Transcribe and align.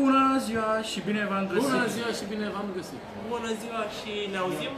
Bună 0.00 0.24
ziua 0.46 0.72
și 0.90 0.98
bine 1.08 1.22
v-am 1.30 1.44
găsit! 1.52 1.70
Bună 1.70 1.86
ziua 1.96 2.10
și 2.18 2.24
bine 2.32 2.46
v-am 2.54 2.68
găsit! 2.78 3.00
Bună 3.32 3.50
ziua 3.62 3.82
și 3.98 4.12
ne 4.32 4.38
auzim? 4.44 4.74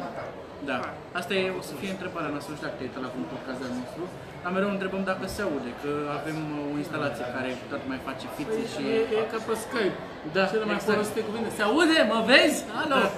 Da, 0.70 0.78
asta 1.20 1.32
e, 1.40 1.44
o 1.60 1.62
să 1.70 1.74
fie 1.80 1.90
întrebarea 1.96 2.30
noastră, 2.34 2.50
nu 2.50 2.56
știu 2.56 2.66
dacă 2.68 2.76
te-ai 2.78 2.88
uitat 2.90 3.02
la 3.06 3.10
un 3.20 3.26
podcast 3.34 3.60
al 3.66 3.72
nostru, 3.80 4.02
dar 4.42 4.50
mereu 4.56 4.70
întrebăm 4.76 5.02
dacă 5.12 5.24
se 5.34 5.40
aude, 5.48 5.70
că 5.82 5.90
avem 6.18 6.38
uh, 6.54 6.72
o 6.74 6.76
instalație 6.82 7.24
care 7.36 7.50
tot 7.72 7.82
mai 7.90 8.00
face 8.08 8.26
fițe 8.36 8.60
și... 8.72 8.80
E, 8.94 8.98
e 9.18 9.20
ca 9.32 9.38
pe 9.46 9.54
Skype. 9.64 9.98
Da, 10.34 10.42
Cele 10.52 10.66
mai 10.70 10.78
exact. 10.78 10.96
folosite 10.96 11.20
cuvinte. 11.28 11.48
Se 11.58 11.62
aude? 11.68 11.98
Mă 12.12 12.18
vezi? 12.30 12.58
Alo! 12.82 12.98
Da. 13.02 13.08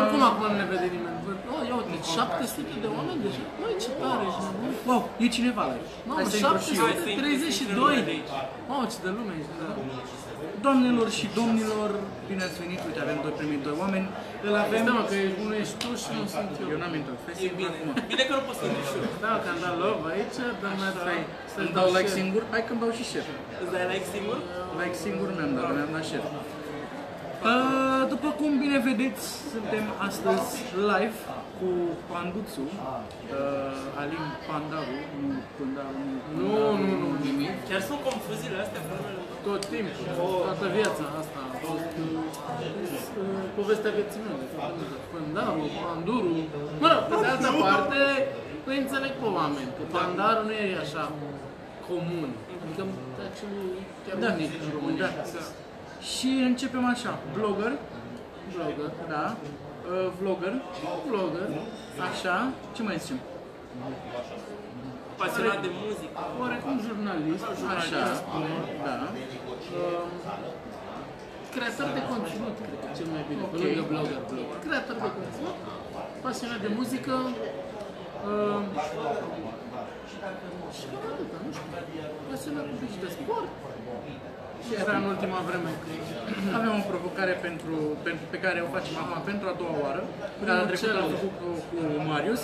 Oricum 0.00 0.22
acum 0.30 0.44
nu 0.52 0.56
ne 0.62 0.66
vede 0.72 0.88
nimeni. 0.96 1.16
Oh, 1.52 1.62
ia 1.68 1.74
uite, 1.80 1.96
700 2.16 2.84
de 2.84 2.88
oameni 2.96 3.20
deja. 3.26 3.42
Măi, 3.60 3.74
ce 3.84 3.90
tare 4.00 4.24
ești, 4.30 4.42
nebun. 4.46 4.72
Wow, 4.88 5.00
e 5.24 5.26
cineva 5.36 5.62
la 5.70 5.74
aici. 5.78 5.94
Mamă, 6.08 6.18
Hai 6.18 6.24
să 6.32 6.36
intru 6.38 6.58
și 6.66 6.72
eu. 6.80 6.86
732! 6.86 8.22
Mamă, 8.70 8.84
ce 8.92 8.98
de 9.04 9.10
lume 9.16 9.32
ești. 9.40 9.52
Da. 9.60 9.66
Doamnelor 10.66 11.08
și 11.18 11.26
domnilor, 11.40 11.90
bine 12.30 12.42
ați 12.48 12.58
venit, 12.64 12.80
uite, 12.88 13.00
avem 13.06 13.18
doi 13.24 13.34
primit 13.40 13.60
doi 13.66 13.76
oameni, 13.82 14.06
îl 14.48 14.54
avem... 14.64 14.82
Stai 14.86 14.96
mă, 14.98 15.02
că 15.10 15.16
ești- 15.24 15.38
unul 15.42 15.54
ești 15.62 15.76
tu 15.82 15.90
și 16.02 16.08
nu 16.16 16.22
sunt 16.34 16.50
eu. 16.62 16.66
Eu 16.74 16.78
n-am 16.82 16.94
intrat, 17.00 17.18
fă 17.24 17.30
E 17.32 17.34
singur 17.40 17.56
bine. 17.60 17.70
acum. 17.76 17.88
Bine 18.12 18.24
că 18.28 18.32
nu 18.38 18.42
poți 18.48 18.58
să 18.60 18.64
intri 18.68 18.84
și 18.90 18.96
eu. 18.98 19.04
Da, 19.26 19.32
că 19.42 19.46
am 19.54 19.58
dat 19.66 19.74
love 19.84 20.04
aici, 20.14 20.38
dar 20.62 20.72
mai 20.80 20.90
Stai, 20.94 21.22
să-i 21.52 21.64
îmi 21.64 21.74
dau 21.78 21.88
like 21.96 22.10
share. 22.10 22.18
singur? 22.20 22.42
Hai 22.52 22.62
că-mi 22.66 22.80
dau 22.84 22.92
și 22.98 23.04
share. 23.10 23.30
Îți 23.62 23.70
dai 23.74 23.84
like 23.92 24.06
singur? 24.14 24.38
Like 24.80 24.96
singur 25.04 25.28
mi-am 25.36 25.52
dat, 25.58 25.68
mi-am 25.76 25.92
dat 25.96 26.04
share. 26.10 26.26
Uh, 27.48 28.02
după 28.14 28.28
cum 28.38 28.50
bine 28.64 28.78
vedeți, 28.90 29.24
suntem 29.52 29.84
astăzi 30.08 30.48
live 30.90 31.18
cu 31.60 31.70
Panduțu, 32.10 32.64
uh, 32.66 33.98
Alin 34.00 34.26
Pandaru, 34.48 34.96
nu 35.20 35.28
Pandaru, 35.56 36.00
Nu, 36.40 36.54
nu, 36.84 36.92
nu, 37.02 37.08
nimic. 37.26 37.52
Chiar 37.68 37.82
sunt 37.88 38.00
confuziile 38.08 38.58
astea 38.64 38.80
cu 38.86 38.92
numele. 38.96 39.20
Tot 39.46 39.62
timpul, 39.72 40.04
toată 40.46 40.66
viața 40.78 41.04
asta 41.20 41.38
a 41.54 41.56
fost 41.66 41.92
uh, 42.04 42.10
povestea 43.58 43.90
vieții 43.98 44.20
mele. 44.26 44.44
Pandarul, 45.12 45.68
Panduru. 45.84 46.32
Mă 46.82 46.86
rog, 46.92 47.02
pe 47.10 47.16
de 47.22 47.28
altă 47.34 47.50
parte, 47.64 47.98
îi 48.70 48.78
înțeleg 48.84 49.12
pe 49.22 49.28
oameni, 49.38 49.70
că 49.76 49.82
Pandarul 49.96 50.44
nu 50.48 50.54
e 50.62 50.82
așa 50.86 51.02
comun. 51.88 52.30
Adică, 52.62 52.82
actually, 53.26 53.70
chiar 54.04 54.16
Da, 54.22 54.28
unic 54.36 54.52
în 54.66 54.70
România. 54.76 55.08
da. 55.36 55.42
Și 56.12 56.30
începem 56.50 56.84
așa, 56.94 57.10
blogger, 57.36 57.72
Blogger, 58.54 58.90
da, 59.14 59.24
uh, 59.92 60.08
vlogger, 60.18 60.54
blogger, 61.08 61.48
așa, 62.08 62.36
ce 62.74 62.80
mai 62.86 62.96
zicem? 63.02 63.18
Pasionat 65.20 65.58
de 65.66 65.70
muzică. 65.82 66.18
oarecum 66.40 66.76
jurnalist, 66.86 67.44
Așa, 67.76 68.02
da, 68.86 68.96
Um, 69.80 70.08
creator 71.54 71.88
de 71.96 72.02
conținut, 72.12 72.54
cred 72.66 72.78
că 72.82 72.88
cel 72.98 73.08
mai 73.14 73.22
bine, 73.28 73.42
pe 73.50 73.56
Ok. 73.56 73.62
lângă 73.62 73.84
blogger, 73.90 74.20
blogger. 74.30 74.56
Creator 74.66 74.96
de 75.04 75.08
conținut, 75.18 75.56
pasionat 76.24 76.60
de 76.66 76.70
muzică, 76.78 77.14
um, 78.28 78.64
și 80.78 80.84
cam 80.92 81.04
atâta, 81.12 81.36
nu 81.44 81.50
știu, 81.56 81.68
pasionat 82.30 82.64
un 82.72 82.76
pic 82.80 82.90
și 82.94 83.00
de 83.04 83.08
sport. 83.16 83.50
Și 84.70 84.76
era 84.84 84.94
în 85.02 85.06
ultima 85.14 85.40
vreme 85.48 85.70
că 85.82 85.90
avem 86.58 86.72
o 86.80 86.82
provocare 86.92 87.34
pentru, 87.46 87.74
pentru, 88.06 88.24
pe 88.34 88.38
care 88.44 88.58
o 88.66 88.68
facem 88.76 88.94
acum 89.02 89.16
pentru 89.30 89.44
a 89.48 89.54
doua 89.60 89.76
oară. 89.84 90.02
Data 90.48 90.64
trecută 90.70 90.98
am 91.04 91.10
făcut 91.14 91.32
cu, 91.40 91.48
cu 91.68 91.78
Marius. 92.10 92.42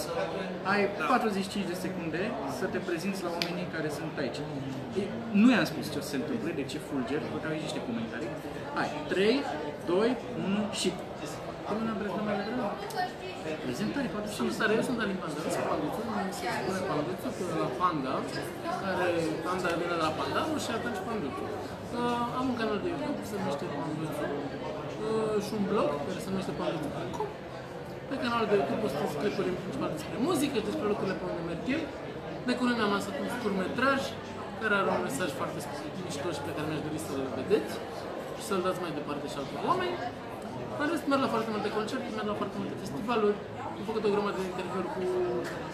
Ai 0.73 0.81
45 1.13 1.71
de 1.73 1.77
secunde 1.85 2.23
să 2.59 2.65
te 2.73 2.79
prezinți 2.89 3.21
la 3.27 3.31
oamenii 3.37 3.67
care 3.75 3.89
sunt 3.99 4.15
aici. 4.23 4.41
E- 5.01 5.13
Nu 5.43 5.49
i-am 5.55 5.67
spus 5.73 5.85
ce 5.93 5.99
o 6.01 6.03
să 6.05 6.11
se 6.13 6.19
întâmple, 6.23 6.51
de 6.61 6.65
ce 6.71 6.79
fulger, 6.87 7.21
pentru 7.25 7.39
că 7.41 7.47
au 7.47 7.53
aici 7.55 7.67
niște 7.69 7.81
comentarii. 7.89 8.31
Hai, 8.79 8.89
3, 9.13 9.35
2, 9.87 10.17
1 10.45 10.61
și... 10.81 10.89
Până 11.69 11.81
ne-am 11.87 11.99
prezentat 12.01 12.25
mai 12.29 12.37
devreme. 12.39 12.65
Prezentare, 13.67 14.09
45 14.15 14.37
Sunt 14.39 14.53
tare, 14.61 14.73
eu 14.79 14.85
sunt 14.89 14.99
Alin 15.05 15.19
Panda, 15.23 15.39
sunt 15.56 15.67
Panduțu, 15.71 16.00
mi 16.29 16.34
se 16.39 16.47
spune 16.56 16.81
Panduțu, 16.91 17.29
că 17.49 17.55
la 17.65 17.69
Panda, 17.81 18.15
care 18.83 19.06
Panda 19.47 19.69
vine 19.81 19.95
de 19.95 19.99
la 20.06 20.11
Pandaru 20.19 20.56
și 20.65 20.71
atunci 20.77 21.00
Panduțu. 21.09 21.45
Uh, 21.95 22.39
am 22.39 22.45
un 22.53 22.57
canal 22.61 22.79
de 22.85 22.89
YouTube, 22.93 23.21
se 23.31 23.35
numește 23.41 23.65
Panduțu, 23.75 24.25
uh, 24.27 25.37
și 25.45 25.53
un 25.59 25.65
blog 25.71 25.89
care 26.07 26.19
se 26.25 26.29
numește 26.33 26.53
panduțu.com. 26.59 27.29
Pe 28.09 28.17
canalul 28.23 28.49
de 28.51 28.57
YouTube 28.59 28.83
postez 28.85 29.11
clipuri 29.21 29.51
în 29.53 29.59
principal 29.63 29.91
despre 29.97 30.17
muzică 30.27 30.57
și 30.61 30.69
despre 30.71 30.87
lucrurile 30.93 31.17
pe 31.19 31.25
unde 31.31 31.43
merg 31.51 31.65
eu. 31.77 31.83
De 32.49 32.53
curând 32.59 32.79
am 32.85 32.91
lansat 32.95 33.17
un 33.25 33.29
scurtmetraj 33.37 34.01
care 34.61 34.75
are 34.81 34.91
un 34.97 35.03
mesaj 35.09 35.31
foarte 35.41 35.59
mișto 36.05 36.29
și 36.37 36.43
pe 36.47 36.53
care 36.55 36.67
mi-aș 36.69 36.83
dori 36.87 36.99
să-l 37.07 37.23
vedeți 37.39 37.73
și 38.37 38.43
să-l 38.49 38.61
dați 38.67 38.81
mai 38.85 38.93
departe 38.99 39.25
și 39.33 39.37
altor 39.41 39.61
oameni. 39.71 39.97
În 40.81 40.87
rest, 40.93 41.05
merg 41.11 41.23
la 41.27 41.31
foarte 41.35 41.51
multe 41.55 41.69
concerte, 41.77 42.09
merg 42.19 42.29
la 42.33 42.41
foarte 42.41 42.57
multe 42.61 42.77
festivaluri, 42.83 43.39
am 43.79 43.85
făcut 43.91 44.03
o 44.09 44.11
grămadă 44.15 44.39
de 44.43 44.49
interviuri 44.53 44.91
cu 44.97 45.05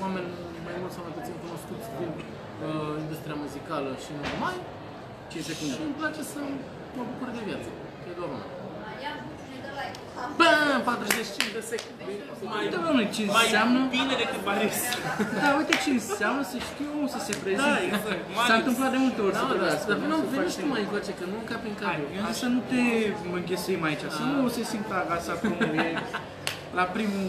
oameni 0.05 0.31
mai 0.67 0.75
mult 0.81 0.93
sau 0.94 1.03
mai 1.06 1.15
puțin 1.19 1.34
cunoscuți 1.44 1.89
din 1.99 2.11
uh, 2.19 2.94
industria 3.05 3.37
muzicală 3.43 3.91
și 4.03 4.11
nu 4.17 4.23
numai. 4.33 4.56
5 5.32 5.37
Și 5.37 5.48
secunde. 5.50 5.75
îmi 5.87 5.97
place 6.00 6.20
să 6.32 6.38
mă 6.97 7.03
bucur 7.10 7.28
de 7.37 7.41
viață. 7.48 7.69
Că 8.03 8.06
e 8.12 8.15
doar 8.20 8.31
una. 8.37 8.47
Bam! 10.41 10.81
45 10.84 11.53
de 11.59 11.62
secunde. 11.72 12.03
Mai, 12.53 12.65
Da, 12.72 12.78
domnule, 12.87 13.04
ce 13.16 13.22
mai 13.37 13.44
înseamnă? 13.48 13.78
bine 13.97 14.15
decât 14.22 14.41
Baris. 14.48 14.78
Da, 15.43 15.48
uite 15.60 15.75
ce 15.84 15.91
înseamnă 16.00 16.43
să 16.53 16.56
știu 16.69 16.87
omul 16.94 17.10
să 17.16 17.20
se 17.26 17.32
prezinte. 17.43 17.70
Da, 17.75 17.81
exact. 17.88 18.20
S-a 18.26 18.34
Marius. 18.41 18.59
întâmplat 18.60 18.91
de 18.94 18.98
multe 19.04 19.20
ori 19.26 19.34
Da, 19.37 19.41
să 19.41 19.44
mă, 19.44 19.50
dar, 19.50 19.56
trebuiască. 19.59 19.88
dar 19.93 19.98
vină, 20.03 20.16
să 20.22 20.26
vină 20.32 20.41
faci 20.43 20.53
și 20.54 20.59
tu 20.62 20.66
mai 20.75 20.82
încoace, 20.87 21.12
că 21.20 21.25
nu 21.32 21.38
capi 21.50 21.69
în 21.72 21.76
cadru. 21.82 22.06
Eu 22.19 22.22
zic 22.28 22.37
să 22.44 22.49
nu 22.54 22.60
te 22.70 22.82
înghesuim 23.38 23.82
aici, 23.88 24.04
să 24.19 24.22
nu 24.32 24.38
se 24.56 24.62
simtă 24.72 24.94
agasat 25.04 25.38
omul 25.50 25.72
e 25.87 25.88
la 26.78 26.84
primul 26.97 27.26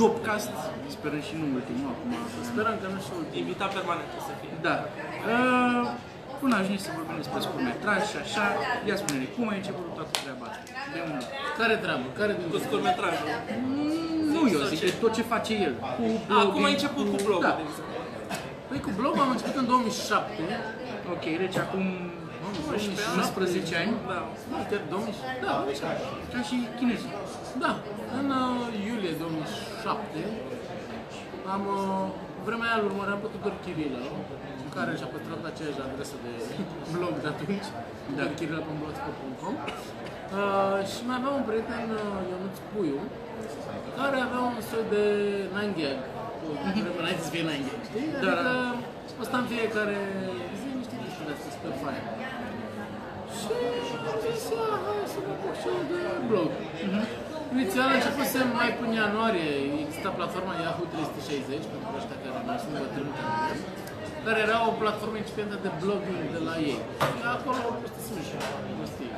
dopcast, 0.00 0.52
sperăm 0.96 1.22
și 1.28 1.34
nu 1.40 1.44
ultimul 1.58 1.88
acum. 1.94 2.10
Sperăm 2.50 2.74
că 2.82 2.86
nu 2.94 2.98
și 3.06 3.10
ultim. 3.20 3.38
Invitat 3.42 3.70
permanent 3.78 4.10
o 4.18 4.20
să 4.28 4.32
fie. 4.40 4.52
Da. 4.66 4.74
Uh, 5.32 5.84
până 6.42 6.54
ajungi 6.60 6.82
să 6.86 6.90
vorbim 6.98 7.16
despre 7.22 7.38
scurtmetraj 7.46 8.00
și 8.12 8.16
așa, 8.24 8.44
ia 8.88 8.96
spune-ne, 9.00 9.26
cum 9.34 9.44
ai 9.52 9.58
început 9.62 9.84
toată 9.98 10.12
treaba 10.22 10.44
asta? 10.50 10.62
De 10.94 10.98
unde? 11.08 11.24
Care 11.60 11.74
treabă? 11.84 12.06
Care 12.20 12.32
din 12.40 12.48
Cu 12.54 12.58
scurtmetrajul. 12.66 13.26
Mm, 13.66 14.26
Nu 14.34 14.42
eu 14.54 14.60
zic, 14.70 14.80
de 14.90 14.94
tot 15.02 15.12
ce 15.18 15.22
face 15.34 15.52
el. 15.66 15.74
Cu 15.96 16.04
blogging, 16.28 16.52
cum 16.54 16.62
ai 16.68 16.74
început 16.78 17.06
cu 17.14 17.18
blogul, 17.26 17.46
Da. 17.48 17.54
de 17.60 17.64
exemplu? 17.68 17.96
Păi 18.68 18.80
cu 18.86 18.90
blogul 18.98 19.20
am 19.26 19.30
început 19.36 19.56
în 19.62 19.66
2007. 19.72 20.42
Ok, 21.14 21.24
deci 21.44 21.58
acum 21.66 21.84
Mamă, 22.42 22.58
11 23.22 23.76
ani, 23.82 23.92
Da. 24.12 24.18
Nu, 24.50 24.56
chiar 24.70 24.82
2007. 24.94 25.44
Da, 25.46 25.52
2007. 25.60 26.02
ca 26.32 26.40
și 26.48 26.56
chinezii. 26.78 27.12
Da, 27.64 27.72
în 28.18 28.26
uh, 28.40 28.86
iulie 28.88 29.12
2007 29.22 30.20
am, 31.54 31.62
uh, 31.78 32.04
vremea 32.46 32.66
aia 32.68 32.78
îl 32.80 32.84
urmăream 32.90 33.18
pe 33.22 33.28
Tudor 33.34 33.54
Chirilă, 33.64 34.00
care 34.76 34.90
și-a 34.98 35.10
păstrat 35.14 35.42
aceeași 35.52 35.80
adresă 35.86 36.16
de 36.24 36.32
blog 36.94 37.14
de 37.24 37.28
atunci, 37.34 37.68
da. 38.18 38.24
chirilă.blogspot.com 38.38 39.54
uh, 39.62 40.78
și 40.90 40.98
mai 41.08 41.16
aveam 41.20 41.34
un 41.40 41.46
prieten, 41.50 41.86
uh, 41.98 42.30
Ionuț 42.30 42.56
Puiu, 42.70 43.00
care 43.98 44.16
avea 44.26 44.42
un 44.50 44.58
soi 44.70 44.84
de 44.94 45.04
9gag, 45.56 45.98
cu 46.40 46.46
vremea 46.82 47.02
înainte 47.02 47.22
să 47.26 47.30
fie 47.34 47.44
9gag, 47.50 47.80
știi? 47.88 48.06
Da, 48.12 48.18
Adică 48.18 48.32
da. 48.48 48.56
postam 49.18 49.44
fiecare 49.54 49.96
zi 50.58 50.66
niște 50.80 50.94
chestii 51.02 51.24
de 51.28 51.32
astea 51.36 51.50
super 51.56 51.72
faine. 51.82 52.02
Și 53.38 53.54
am 54.10 54.16
zis, 54.24 54.42
ia, 54.54 54.66
hai 54.84 55.00
să 55.12 55.18
mă 55.26 55.32
apuc 55.36 55.54
și 55.60 55.66
eu 55.72 55.80
de 55.90 56.00
blog. 56.30 56.50
Inițial 57.54 57.88
a 57.92 57.96
început 57.98 58.26
să 58.34 58.40
mai 58.58 58.70
până 58.78 58.94
ianuarie, 59.02 59.50
exista 59.82 60.10
platforma 60.18 60.54
Yahoo 60.64 60.86
360, 60.92 61.72
pentru 61.72 61.90
ăștia 61.98 62.16
care 62.22 62.38
mai 62.48 62.58
sunt 62.62 62.74
bătrâni 62.82 63.12
ca 63.16 63.22
mine, 63.32 63.54
care 64.26 64.38
era 64.46 64.58
o 64.70 64.72
platformă 64.82 65.16
incipientă 65.18 65.56
de 65.64 65.70
blogging 65.82 66.22
de 66.36 66.40
la 66.48 66.54
ei. 66.70 66.80
Și 67.18 67.26
acolo 67.36 67.58
au 67.68 67.74
pus 67.80 67.90
să 68.06 68.12
și 68.28 68.34
nu 68.80 68.86
știu. 68.92 69.10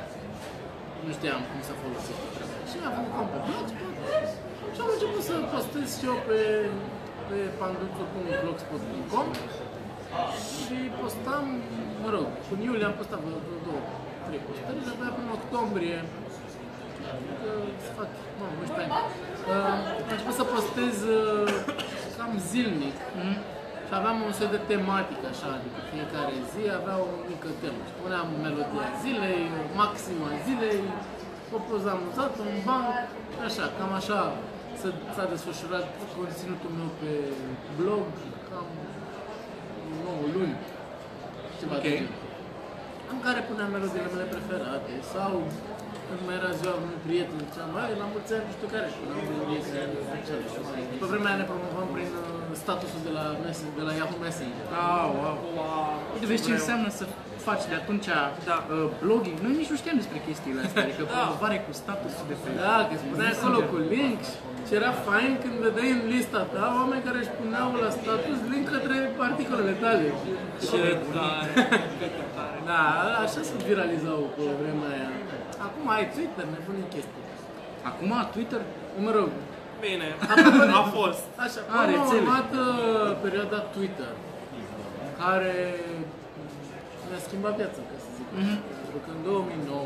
Nu 1.05 1.11
știam 1.17 1.41
cum 1.49 1.59
să 1.69 1.73
folosesc 1.81 2.21
treaba. 2.35 2.55
Și 2.69 2.75
mi-am 2.79 2.93
făcut 2.97 3.13
cont 3.17 3.29
pe 3.33 3.39
blogspot 3.47 3.95
și 4.73 4.79
am 4.83 4.89
început 4.95 5.23
să 5.29 5.35
postez 5.53 5.87
și 5.99 6.05
eu 6.11 6.17
pe, 6.29 6.39
pe 7.27 7.37
panduțu.blogspot.com 7.59 9.27
și 10.61 10.77
postam, 10.99 11.45
mă 12.03 12.09
rog, 12.15 12.27
în 12.53 12.59
iulie 12.67 12.85
am 12.89 12.95
postat 12.99 13.19
vreo 13.25 13.39
vreo 13.45 13.59
două, 13.67 13.83
trei 14.25 14.41
postări, 14.45 14.83
și 14.85 14.91
abia 14.93 15.11
până 15.17 15.27
în 15.29 15.37
octombrie, 15.39 15.97
că 17.41 17.51
să 17.85 17.89
fac, 17.97 18.09
mă, 18.39 18.45
11 18.61 18.83
ani, 18.83 18.93
uh, 19.51 19.75
am 20.03 20.11
început 20.13 20.35
să 20.41 20.45
postez 20.55 20.95
uh, 21.17 21.47
cam 22.17 22.31
zilnic 22.49 22.97
și 23.91 23.99
aveam 24.01 24.19
un 24.29 24.33
set 24.39 24.49
de 24.55 24.61
tematică 24.71 25.25
așa, 25.33 25.49
adică 25.57 25.79
fiecare 25.91 26.35
zi 26.51 26.63
avea 26.79 26.97
o 27.05 27.07
mică 27.31 27.49
temă. 27.61 27.81
Și 27.89 27.93
puneam 28.01 28.27
melodia 28.45 28.87
zilei, 29.03 29.41
maxima 29.81 30.27
zilei, 30.45 30.81
o 31.55 31.57
poză 31.67 31.89
amuzată, 31.95 32.39
un 32.51 32.59
banc, 32.67 32.89
așa, 33.47 33.65
cam 33.77 33.91
așa 34.01 34.19
s-a, 34.79 34.89
s-a 35.15 35.25
desfășurat 35.33 35.87
conținutul 36.17 36.71
meu 36.79 36.91
pe 37.01 37.11
blog, 37.79 38.05
cam 38.49 38.67
9 40.05 40.25
luni. 40.35 40.55
Ceva 41.59 41.75
Ok. 41.77 41.83
de 41.85 41.89
genul. 41.95 42.15
în 43.13 43.19
care 43.25 43.39
puneam 43.49 43.69
melodiile 43.75 44.09
mele 44.13 44.27
preferate 44.35 44.93
sau 45.13 45.33
când 46.07 46.21
mai 46.27 46.35
era 46.39 46.51
ziua 46.59 46.75
unui 46.83 46.99
prieten, 47.05 47.39
ziceam, 47.45 47.69
mai 47.75 47.99
la 48.01 48.07
mulți 48.13 48.31
ani, 48.35 48.45
nu 48.47 48.51
știu 48.55 48.67
care, 48.75 48.87
puneam 48.99 49.17
o 49.21 49.25
melodie 49.29 49.61
care 49.67 50.43
Pe 51.01 51.05
vremea 51.11 51.29
aia 51.31 51.39
ne 51.41 51.45
promovam 51.51 51.89
prin 51.95 52.11
uh, 52.21 52.30
statusul 52.63 53.01
de 53.07 53.11
la, 53.17 53.23
Messenger, 53.45 53.73
de 53.79 53.83
la 53.89 53.93
Yahoo 53.99 54.19
Messenger. 54.25 54.63
Ah, 54.85 55.05
wow. 55.19 55.37
Uite, 56.13 56.25
vezi 56.31 56.43
ce 56.47 56.51
înseamnă 56.59 56.89
să 56.99 57.03
faci 57.47 57.63
de 57.71 57.75
atunci 57.81 58.07
Da. 58.49 58.57
uh, 58.61 58.89
blogging. 59.03 59.37
Noi 59.45 59.53
nici 59.61 59.71
nu 59.73 59.77
știam 59.81 59.97
despre 60.01 60.19
chestiile 60.27 60.59
astea, 60.67 60.81
adică 60.85 61.03
Da. 61.05 61.11
promovare 61.13 61.57
cu 61.65 61.71
statusul 61.81 62.25
de 62.31 62.35
pe... 62.41 62.47
Da, 62.65 62.77
că 62.89 62.93
spuneai 63.03 63.33
acolo 63.37 63.59
cu 63.71 63.77
link 63.95 64.19
și 64.67 64.73
era 64.79 64.91
fain 65.07 65.31
când 65.41 65.55
vedeai 65.65 65.91
în 65.97 66.01
lista 66.13 66.39
ta 66.53 66.63
oameni 66.79 67.01
care 67.07 67.17
își 67.23 67.33
puneau 67.39 67.69
la 67.83 67.89
status 67.99 68.37
link 68.51 68.65
către 68.73 68.95
articolele 69.29 69.73
tale. 69.83 70.05
Ce 70.69 70.79
tare, 71.15 71.51
cât 71.99 72.11
de 72.19 72.25
tare. 72.35 72.57
Da, 72.69 72.83
așa 73.25 73.41
se 73.49 73.53
viralizau 73.69 74.19
pe 74.35 74.43
vremea 74.59 74.89
aia. 74.95 75.09
Acum 75.67 75.85
ai 75.95 76.05
Twitter, 76.15 76.45
nebunii 76.53 76.87
chestii. 76.93 77.23
Acum, 77.89 78.11
Twitter, 78.35 78.61
Mă 79.05 79.11
rog, 79.17 79.29
Bine, 79.85 80.07
Apoi- 80.33 80.73
a 80.81 80.83
fost. 80.97 81.23
Așa, 81.45 81.59
A, 81.73 81.75
am 81.81 81.87
rețele. 81.91 82.19
urmat 82.21 82.49
uh, 82.65 82.67
perioada 83.25 83.59
Twitter, 83.75 84.11
care 85.21 85.55
mi-a 87.07 87.21
schimbat 87.27 87.53
viața, 87.61 87.79
ca 87.89 87.95
să 88.03 88.09
zic. 88.17 88.27
Mhm. 88.41 88.57
Pentru 88.79 88.97
că 89.03 89.09
în 89.15 89.21
2009, 89.29 89.85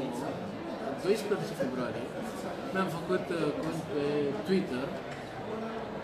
12 1.05 1.53
februarie, 1.63 2.05
mi-am 2.73 2.89
făcut 2.97 3.25
uh, 3.37 3.43
cont 3.61 3.79
pe 3.93 4.03
Twitter 4.47 4.85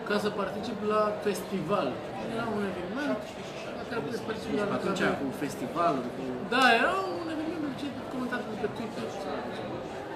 ca 0.08 0.16
să 0.24 0.28
particip 0.40 0.78
la 0.92 1.02
festival. 1.26 1.88
Era 2.34 2.46
un 2.56 2.62
eveniment 2.72 3.18
la 3.78 3.82
care 3.88 4.00
puteți 4.06 4.24
participa 4.30 4.64
la 4.70 4.74
atunci 4.78 5.00
care- 5.04 5.18
cu 5.20 5.26
festivalul, 5.44 6.04
cu... 6.16 6.22
Da, 6.54 6.62
era 6.80 6.92
un 7.22 7.26
eveniment 7.34 7.74
ce 7.80 7.86
comentat 8.14 8.40
pe 8.62 8.68
Twitter. 8.76 9.06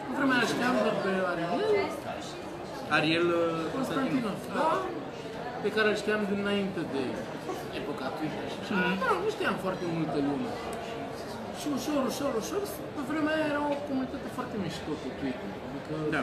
În 0.09 0.13
vremea 0.19 0.37
aia 0.39 0.47
știam 0.53 0.75
doar 0.85 0.97
pe 1.05 1.11
Ariel, 1.33 1.61
Ariel 2.95 3.29
uh, 3.29 3.43
Constantinov. 3.75 3.75
Constantinov, 3.75 4.39
da, 4.59 4.69
pe 5.65 5.69
care 5.77 5.89
îl 5.93 5.97
știam 6.03 6.23
dinainte 6.35 6.81
de 6.95 7.03
epoca 7.81 8.07
Twitter 8.17 8.47
și 8.53 8.59
așa. 8.63 8.75
Mhm. 8.79 8.99
Da, 9.05 9.11
nu 9.25 9.29
știam 9.37 9.57
foarte 9.65 9.85
multă 9.97 10.19
lume. 10.29 10.51
Și 11.61 11.67
ușor, 11.77 12.01
ușor, 12.13 12.33
ușor, 12.43 12.63
pe 12.95 13.03
vremea 13.11 13.35
aia 13.37 13.47
era 13.53 13.63
o 13.75 13.77
comunitate 13.89 14.29
foarte 14.39 14.57
mișto 14.63 14.93
pe 15.03 15.09
Twitter. 15.19 15.51
Adică, 15.69 15.95
Da. 16.17 16.23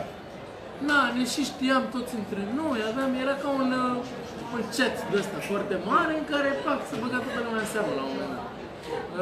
Na, 0.89 0.99
ne 1.17 1.23
și 1.33 1.41
știam 1.51 1.83
toți 1.95 2.13
între 2.21 2.41
noi, 2.59 2.79
aveam, 2.91 3.11
era 3.23 3.35
ca 3.43 3.49
un, 3.61 3.69
uh, 3.83 4.55
un 4.55 4.61
chat 4.75 4.95
de 5.11 5.15
ăsta 5.23 5.39
foarte 5.49 5.75
mare 5.91 6.13
în 6.21 6.25
care, 6.33 6.49
pac, 6.65 6.79
se 6.89 6.95
băga 7.03 7.19
toată 7.25 7.39
lumea 7.45 7.63
în 7.65 7.71
seamă 7.73 7.91
la 7.99 8.03
un 8.07 8.11
moment 8.13 8.31
dat. 8.37 8.47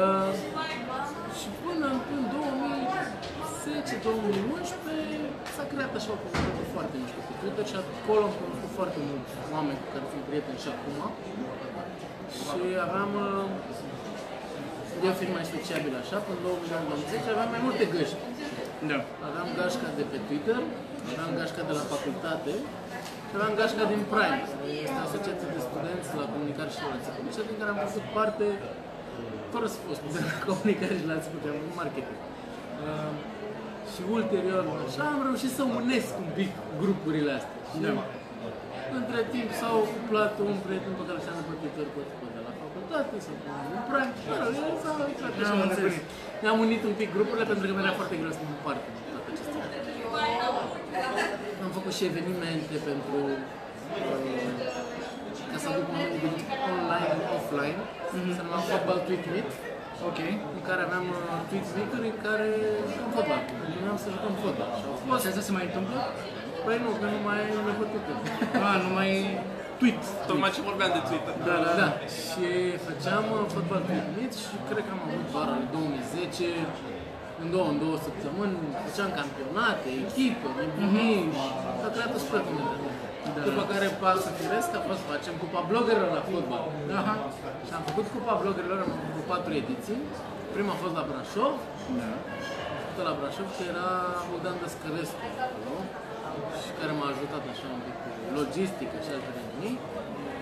Uh, 0.02 0.30
și 1.38 1.48
până 1.62 1.84
în, 1.94 1.98
în 2.18 2.24
2010-2011 3.82 5.54
s-a 5.56 5.64
creat 5.72 5.92
așa 5.98 6.10
o 6.16 6.18
comunitate 6.22 6.64
foarte 6.74 6.94
mișto 7.02 7.20
pe 7.28 7.34
Twitter 7.40 7.64
și 7.70 7.76
acolo 7.82 8.22
am 8.28 8.34
cunoscut 8.40 8.72
foarte 8.78 8.98
mulți 9.08 9.32
oameni 9.56 9.78
cu 9.82 9.86
care 9.92 10.04
sunt 10.12 10.24
prieteni 10.28 10.62
și 10.64 10.70
acum. 10.74 10.98
Și 12.36 12.60
aveam, 12.86 13.10
uh, 13.28 13.44
eu 15.06 15.12
fiind 15.18 15.32
mai 15.38 15.46
sociabil 15.54 15.92
așa, 16.02 16.16
până 16.26 16.36
în 16.38 16.42
2010 16.46 17.26
aveam 17.34 17.50
mai 17.54 17.62
multe 17.66 17.84
găști. 17.94 18.18
Da. 18.90 18.98
Aveam 19.28 19.48
gașca 19.58 19.88
de 19.98 20.04
pe 20.10 20.18
Twitter, 20.26 20.60
aveam 21.12 21.30
gașca 21.38 21.62
de 21.68 21.74
la 21.80 21.84
facultate 21.94 22.52
și 23.28 23.34
aveam 23.38 23.52
gașca 23.60 23.82
din 23.92 24.02
Prime. 24.12 24.40
Este 24.84 25.00
Asociația 25.06 25.48
de 25.54 25.60
Studenți 25.66 26.10
la 26.20 26.26
Comunicare 26.32 26.70
și 26.74 26.80
Relații 26.84 27.14
Publice, 27.16 27.40
din 27.50 27.56
care 27.60 27.70
am 27.72 27.80
făcut 27.86 28.06
parte 28.18 28.46
fără 29.52 29.66
să 29.72 29.78
fost 29.86 29.98
student 30.02 30.26
la 30.32 30.38
comunicare 30.48 30.94
și 30.98 31.04
relații 31.06 31.30
publice, 31.30 31.48
am 31.52 31.58
făcut 31.62 31.78
marketing. 31.82 32.18
Uh, 33.92 33.96
și 33.96 34.02
ulterior, 34.18 34.62
așa, 34.86 35.04
am 35.14 35.20
reușit 35.28 35.52
să 35.58 35.62
unesc 35.80 36.10
un 36.24 36.30
pic 36.38 36.50
grupurile 36.82 37.30
astea. 37.38 37.58
Și 37.70 37.76
Da. 37.84 37.92
între 38.98 39.20
timp 39.34 39.48
s-au 39.60 39.78
cuplat 39.94 40.32
un 40.48 40.54
prieten 40.66 40.92
pe 40.98 41.04
care 41.08 41.18
și-am 41.24 41.40
pe 41.48 41.54
Twitter 41.60 41.86
pe 41.94 42.00
pe 42.20 42.26
de 42.36 42.40
la 42.46 42.52
facultate, 42.62 43.14
sau 43.26 43.34
pe 43.42 43.48
un 43.76 43.82
Prime, 43.90 44.12
mă 44.28 44.34
rog, 44.42 44.52
el 44.68 44.74
s-a 44.82 44.92
uitat 45.08 45.32
așa 45.42 45.52
Am 45.54 45.60
în 45.66 45.70
sens. 45.78 45.94
nebunit. 45.94 46.04
Ne-am 46.44 46.58
unit 46.66 46.82
un 46.90 46.94
pic 47.00 47.08
grupurile 47.16 47.46
pentru 47.50 47.64
că 47.68 47.72
mi-era 47.76 47.94
foarte 48.00 48.16
greu 48.20 48.32
să 48.38 48.42
mă 48.46 48.52
împart 48.56 48.80
în 48.88 48.94
toate 49.12 49.28
acestea. 49.32 49.62
Am 51.66 51.70
făcut 51.78 51.92
și 51.98 52.04
evenimente 52.10 52.74
pentru 52.90 53.16
uh, 53.26 53.36
ca 55.50 55.56
să 55.62 55.66
aduc 55.72 55.86
oamenii 55.94 56.20
din 56.24 56.34
online 56.74 57.08
în 57.16 57.22
offline, 57.36 57.80
Mhm. 58.16 58.30
se 58.36 58.40
numea 58.46 58.62
Fotbal 58.70 58.98
Tweet 59.06 59.24
Meet, 59.32 59.50
Ok. 60.08 60.20
în 60.56 60.62
care 60.68 60.80
aveam 60.88 61.06
uh, 61.16 61.20
tweet 61.48 61.66
meet-uri 61.76 62.08
în 62.14 62.18
care 62.26 62.46
jucam 62.90 63.10
fotbal. 63.16 63.40
Veneam 63.78 63.98
să 64.04 64.08
jucăm 64.16 64.34
fotbal. 64.42 64.70
Și 64.78 64.84
au 64.88 64.94
fost, 64.98 65.22
Și 65.22 65.28
asta 65.30 65.42
se 65.48 65.52
mai 65.58 65.66
întâmplă? 65.70 65.98
păi 66.64 66.76
nu, 66.84 66.90
că 67.00 67.06
nu 67.14 67.20
mai 67.28 67.38
e 67.70 67.72
pe 67.80 67.84
Twitter. 67.90 68.16
Ah, 68.68 68.76
nu 68.84 68.90
mai 68.98 69.10
tweet. 69.80 70.02
Tocmai 70.30 70.50
ce 70.54 70.60
vorbeam 70.70 70.90
de 70.98 71.02
Twitter. 71.08 71.34
Da, 71.48 71.56
da, 71.66 71.72
Da, 71.82 71.88
și 72.24 72.46
făceam 72.86 73.24
uh, 73.36 73.42
fotbal 73.54 73.80
tweet 73.88 74.06
meet 74.16 74.32
și 74.44 74.54
cred 74.68 74.82
că 74.86 74.92
am 74.96 75.02
avut 75.06 75.26
vara 75.36 75.54
lui 75.60 75.68
2010, 75.76 76.46
în 77.42 77.46
două, 77.54 77.68
în 77.74 77.78
două 77.84 77.96
săptămâni, 78.08 78.56
făceam 78.84 79.10
campionate, 79.20 79.88
echipe, 80.02 80.46
nebunii, 80.58 81.22
s-a 81.80 81.88
creat 81.94 82.10
o 82.16 82.18
super 82.24 82.40
comunitate. 82.46 82.84
Da. 82.88 82.91
După 83.48 83.62
care 83.72 83.86
pasul 84.02 84.32
firesc 84.40 84.70
a 84.78 84.80
fost 84.88 85.00
să 85.02 85.06
facem 85.14 85.34
Cupa 85.42 85.60
Bloggerilor 85.70 86.10
la 86.18 86.22
fotbal. 86.30 86.64
Aha. 87.00 87.14
Și 87.66 87.72
am 87.78 87.82
făcut 87.88 88.06
Cupa 88.14 88.34
Bloggerilor, 88.42 88.78
am 88.86 88.92
făcut 89.08 89.24
patru 89.32 89.52
ediții. 89.62 89.98
Prima 90.54 90.72
a 90.76 90.78
fost 90.84 90.94
la 90.98 91.04
Brașov, 91.10 91.54
Da. 92.00 92.08
făcută 92.80 93.02
la 93.08 93.14
Brașov, 93.18 93.48
că 93.56 93.62
era 93.72 93.88
Bogdan 94.28 94.56
Dăscărescu 94.62 95.22
acolo 95.46 95.76
și 96.62 96.70
care 96.78 96.92
m-a 96.98 97.08
ajutat 97.12 97.42
așa 97.52 97.66
un 97.76 97.80
pic 97.86 97.96
cu 98.02 98.08
logistică 98.38 98.96
și 99.04 99.10
alte 99.16 99.30
nebunii. 99.36 99.76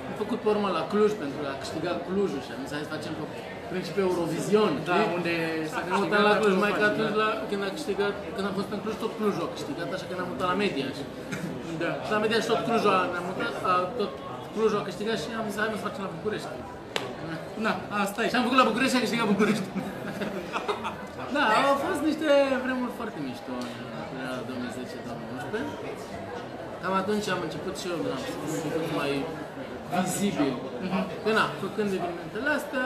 Am 0.09 0.15
făcut 0.23 0.39
pe 0.43 0.49
urmă 0.55 0.69
la 0.79 0.83
Cluj 0.93 1.11
pentru 1.23 1.37
că 1.43 1.47
a 1.53 1.57
câștigat 1.63 1.97
Clujul 2.09 2.41
și 2.47 2.51
am 2.55 2.61
zis 2.65 2.73
hai 2.77 2.87
să 2.87 2.93
facem 2.97 3.13
pe 3.19 3.25
principiul 3.73 4.05
Eurovision. 4.11 4.73
Da, 4.91 4.97
știi? 5.01 5.13
unde 5.17 5.35
s-a 5.73 5.81
Am 5.95 5.99
mutat 6.03 6.23
la 6.31 6.35
Cluj, 6.41 6.55
mai 6.65 6.73
că 6.77 6.83
faci, 6.83 6.91
atunci 6.91 7.15
da. 7.17 7.21
la, 7.23 7.29
când 7.51 7.63
a 7.69 7.71
câștigat, 7.79 8.15
când 8.35 8.45
am 8.51 8.55
fost 8.59 8.71
în 8.75 8.81
Cluj, 8.83 8.95
tot 9.05 9.13
Clujul 9.19 9.45
a 9.47 9.51
câștigat, 9.57 9.89
așa 9.97 10.07
că 10.09 10.15
ne-am 10.17 10.31
mutat 10.33 10.49
la 10.53 10.57
media. 10.65 10.89
Și, 10.97 11.03
Da. 11.83 11.91
și 12.05 12.11
la 12.15 12.19
media 12.25 12.39
și 12.43 12.49
tot 12.53 12.61
Clujul 12.67 12.93
a, 12.99 13.01
ne-am 13.13 13.25
mutat, 13.29 13.57
a, 13.71 13.73
tot 13.99 14.11
Clujul 14.55 14.81
a 14.81 14.85
câștigat 14.89 15.17
și 15.23 15.29
am 15.39 15.45
zis 15.49 15.57
hai 15.61 15.71
mă 15.73 15.77
să 15.81 15.85
facem 15.89 16.03
la 16.07 16.11
București. 16.19 16.49
Na, 17.65 17.73
asta 18.03 18.19
e. 18.23 18.27
Și 18.31 18.37
am 18.39 18.45
făcut 18.47 18.61
la 18.63 18.69
București 18.71 18.93
și 18.93 18.99
am 18.99 19.05
câștigat 19.07 19.27
București. 19.35 19.67
da, 21.37 21.45
au 21.71 21.77
fost 21.87 22.01
niște 22.09 22.29
vremuri 22.65 22.93
foarte 22.99 23.19
mișto 23.27 23.53
în 23.65 23.71
perioada 24.11 24.41
2010-2011. 24.49 24.51
Cam 26.83 26.95
atunci 27.03 27.27
am 27.35 27.41
început 27.47 27.75
și 27.81 27.87
eu 27.93 27.99
na, 28.09 28.17
să 28.25 28.31
fiu 28.43 28.53
un 28.69 28.73
pic 28.77 28.89
mai 29.01 29.13
vizibil. 30.05 30.53
Că 31.23 31.31
na, 31.39 31.47
făcând 31.65 31.89
evenimentele 31.99 32.51
astea, 32.59 32.85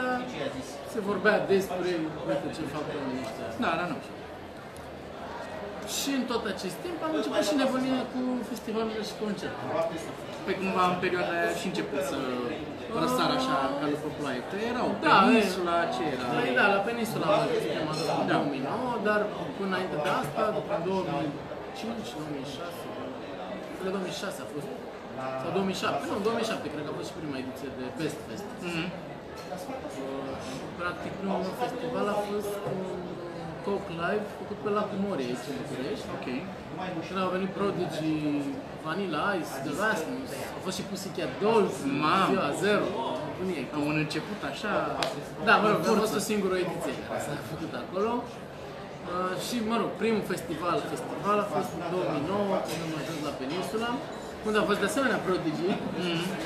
se 0.93 0.99
vorbea 1.09 1.35
despre, 1.53 1.89
uite 2.29 2.47
ce 2.55 2.61
fac 2.75 2.85
oamenii 2.97 3.23
ăștia. 3.25 3.47
Da, 3.63 3.71
da, 3.79 3.85
nu. 3.91 3.97
Și 5.97 6.09
în 6.19 6.23
tot 6.31 6.43
acest 6.53 6.77
timp 6.83 6.97
am 7.07 7.11
început 7.17 7.43
și 7.49 7.55
nebunia 7.63 7.99
cu 8.13 8.21
festivalurile 8.51 9.03
și 9.09 9.15
concertele. 9.23 9.71
Pe 10.47 10.53
cumva 10.61 10.83
în 10.93 10.97
perioada 11.03 11.31
aia 11.39 11.51
și 11.59 11.65
început 11.71 12.01
să 12.11 12.17
răsar 13.03 13.29
așa 13.39 13.55
ca 13.79 13.85
după 13.93 14.09
ploaie. 14.17 14.41
Că 14.49 14.55
erau 14.71 14.87
Da, 15.07 15.15
peninsula, 15.27 15.75
ce 15.95 16.01
era? 16.15 16.25
Păi 16.37 16.51
da, 16.59 16.65
la 16.75 16.79
Peninsula 16.87 17.25
am 17.31 17.39
ajuns 17.45 17.63
prima 17.75 17.93
dată 17.99 18.13
în 18.21 18.27
Da. 18.31 18.37
2009, 18.37 18.89
dar 19.07 19.19
până 19.57 19.69
înainte 19.71 19.95
de 20.05 20.11
asta, 20.21 20.41
după 20.57 20.73
2005, 20.87 22.07
2006, 22.19 22.81
cred 23.77 23.85
că 23.85 23.97
2006 23.97 24.37
a 24.45 24.47
fost, 24.53 24.67
sau 25.41 25.49
2007, 25.57 26.01
nu, 26.09 26.15
2007 26.27 26.73
cred 26.73 26.83
că 26.85 26.91
a 26.93 26.95
fost 26.99 27.07
și 27.09 27.15
prima 27.19 27.37
ediție 27.43 27.69
de 27.79 27.85
Best 27.99 28.19
Fest. 28.27 28.47
Mhm. 28.69 28.85
Uh, 28.85 30.35
și 30.45 30.53
practic 30.79 31.11
primul 31.19 31.39
meu 31.45 31.55
festival 31.63 32.05
a 32.15 32.17
fost 32.29 32.53
un 32.73 32.83
Coke 33.65 33.91
Live 34.03 34.25
făcut 34.41 34.57
pe 34.63 34.69
Lacul 34.77 34.99
Morii 35.05 35.27
aici 35.29 35.47
în 35.51 35.57
București. 35.61 36.07
Ok. 36.17 36.27
Când 37.07 37.19
au 37.25 37.31
venit 37.35 37.51
Prodigy, 37.59 38.13
Vanilla 38.87 39.23
Ice, 39.39 39.53
The 39.65 39.73
Rasmus, 39.83 40.29
au 40.55 40.59
fost 40.65 40.75
și 40.79 40.83
Pussycat 40.89 41.31
Dolls, 41.43 41.75
Mamă. 42.03 42.27
ziua 42.31 42.49
zero, 42.65 42.87
bunie. 43.37 43.63
Au 43.77 43.83
un 43.91 43.97
început 44.03 44.39
așa... 44.51 44.71
Da, 45.47 45.53
mă 45.63 45.67
rog, 45.71 45.79
a 45.91 45.93
fost 46.05 46.15
o 46.19 46.23
singură 46.31 46.55
ediție 46.65 46.93
care 47.07 47.21
s-a 47.25 47.35
făcut 47.51 47.71
acolo. 47.83 48.11
Uh, 48.23 49.33
și, 49.45 49.55
mă 49.69 49.75
rog, 49.81 49.89
primul 50.03 50.23
festival, 50.33 50.77
festival 50.95 51.37
a 51.45 51.47
fost 51.55 51.69
în 51.77 51.83
2009, 51.93 52.53
când 52.67 52.79
am 52.85 52.93
ajuns 53.01 53.19
la 53.29 53.33
Peninsula, 53.41 53.91
unde 54.47 54.57
a 54.61 54.65
fost 54.69 54.79
de 54.83 54.87
asemenea 54.91 55.19
Prodigy, 55.27 55.69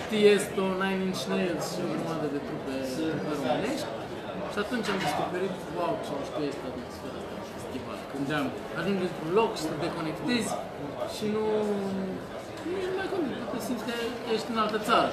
Tiesto, 0.09 0.65
Nine 0.81 1.01
Inch 1.07 1.23
Nails 1.31 1.65
și 1.73 1.79
o 1.85 1.87
grămadă 1.93 2.27
de 2.35 2.39
trupe, 2.47 2.73
trupe 2.95 3.31
românești. 3.39 3.87
Și 4.53 4.57
atunci 4.65 4.87
am 4.93 4.99
descoperit, 5.05 5.53
wow, 5.77 5.93
ce 6.05 6.11
mișto 6.17 6.39
este 6.51 6.63
atmosfera 6.71 7.17
asta 7.21 7.33
de 7.39 7.45
festival. 7.55 7.97
Când 8.11 8.25
Da. 8.33 8.39
ajungi 8.79 9.03
într-un 9.09 9.31
loc 9.39 9.51
și 9.59 9.65
te 9.69 9.75
deconectezi 9.85 10.51
și 11.15 11.25
nu, 11.35 11.43
nu 12.69 12.73
ești 12.81 12.95
mai 12.99 13.07
content, 13.13 13.45
te 13.53 13.59
simți 13.67 13.83
că 13.87 13.93
ești 14.33 14.49
în 14.53 14.59
altă 14.63 14.79
țară. 14.87 15.09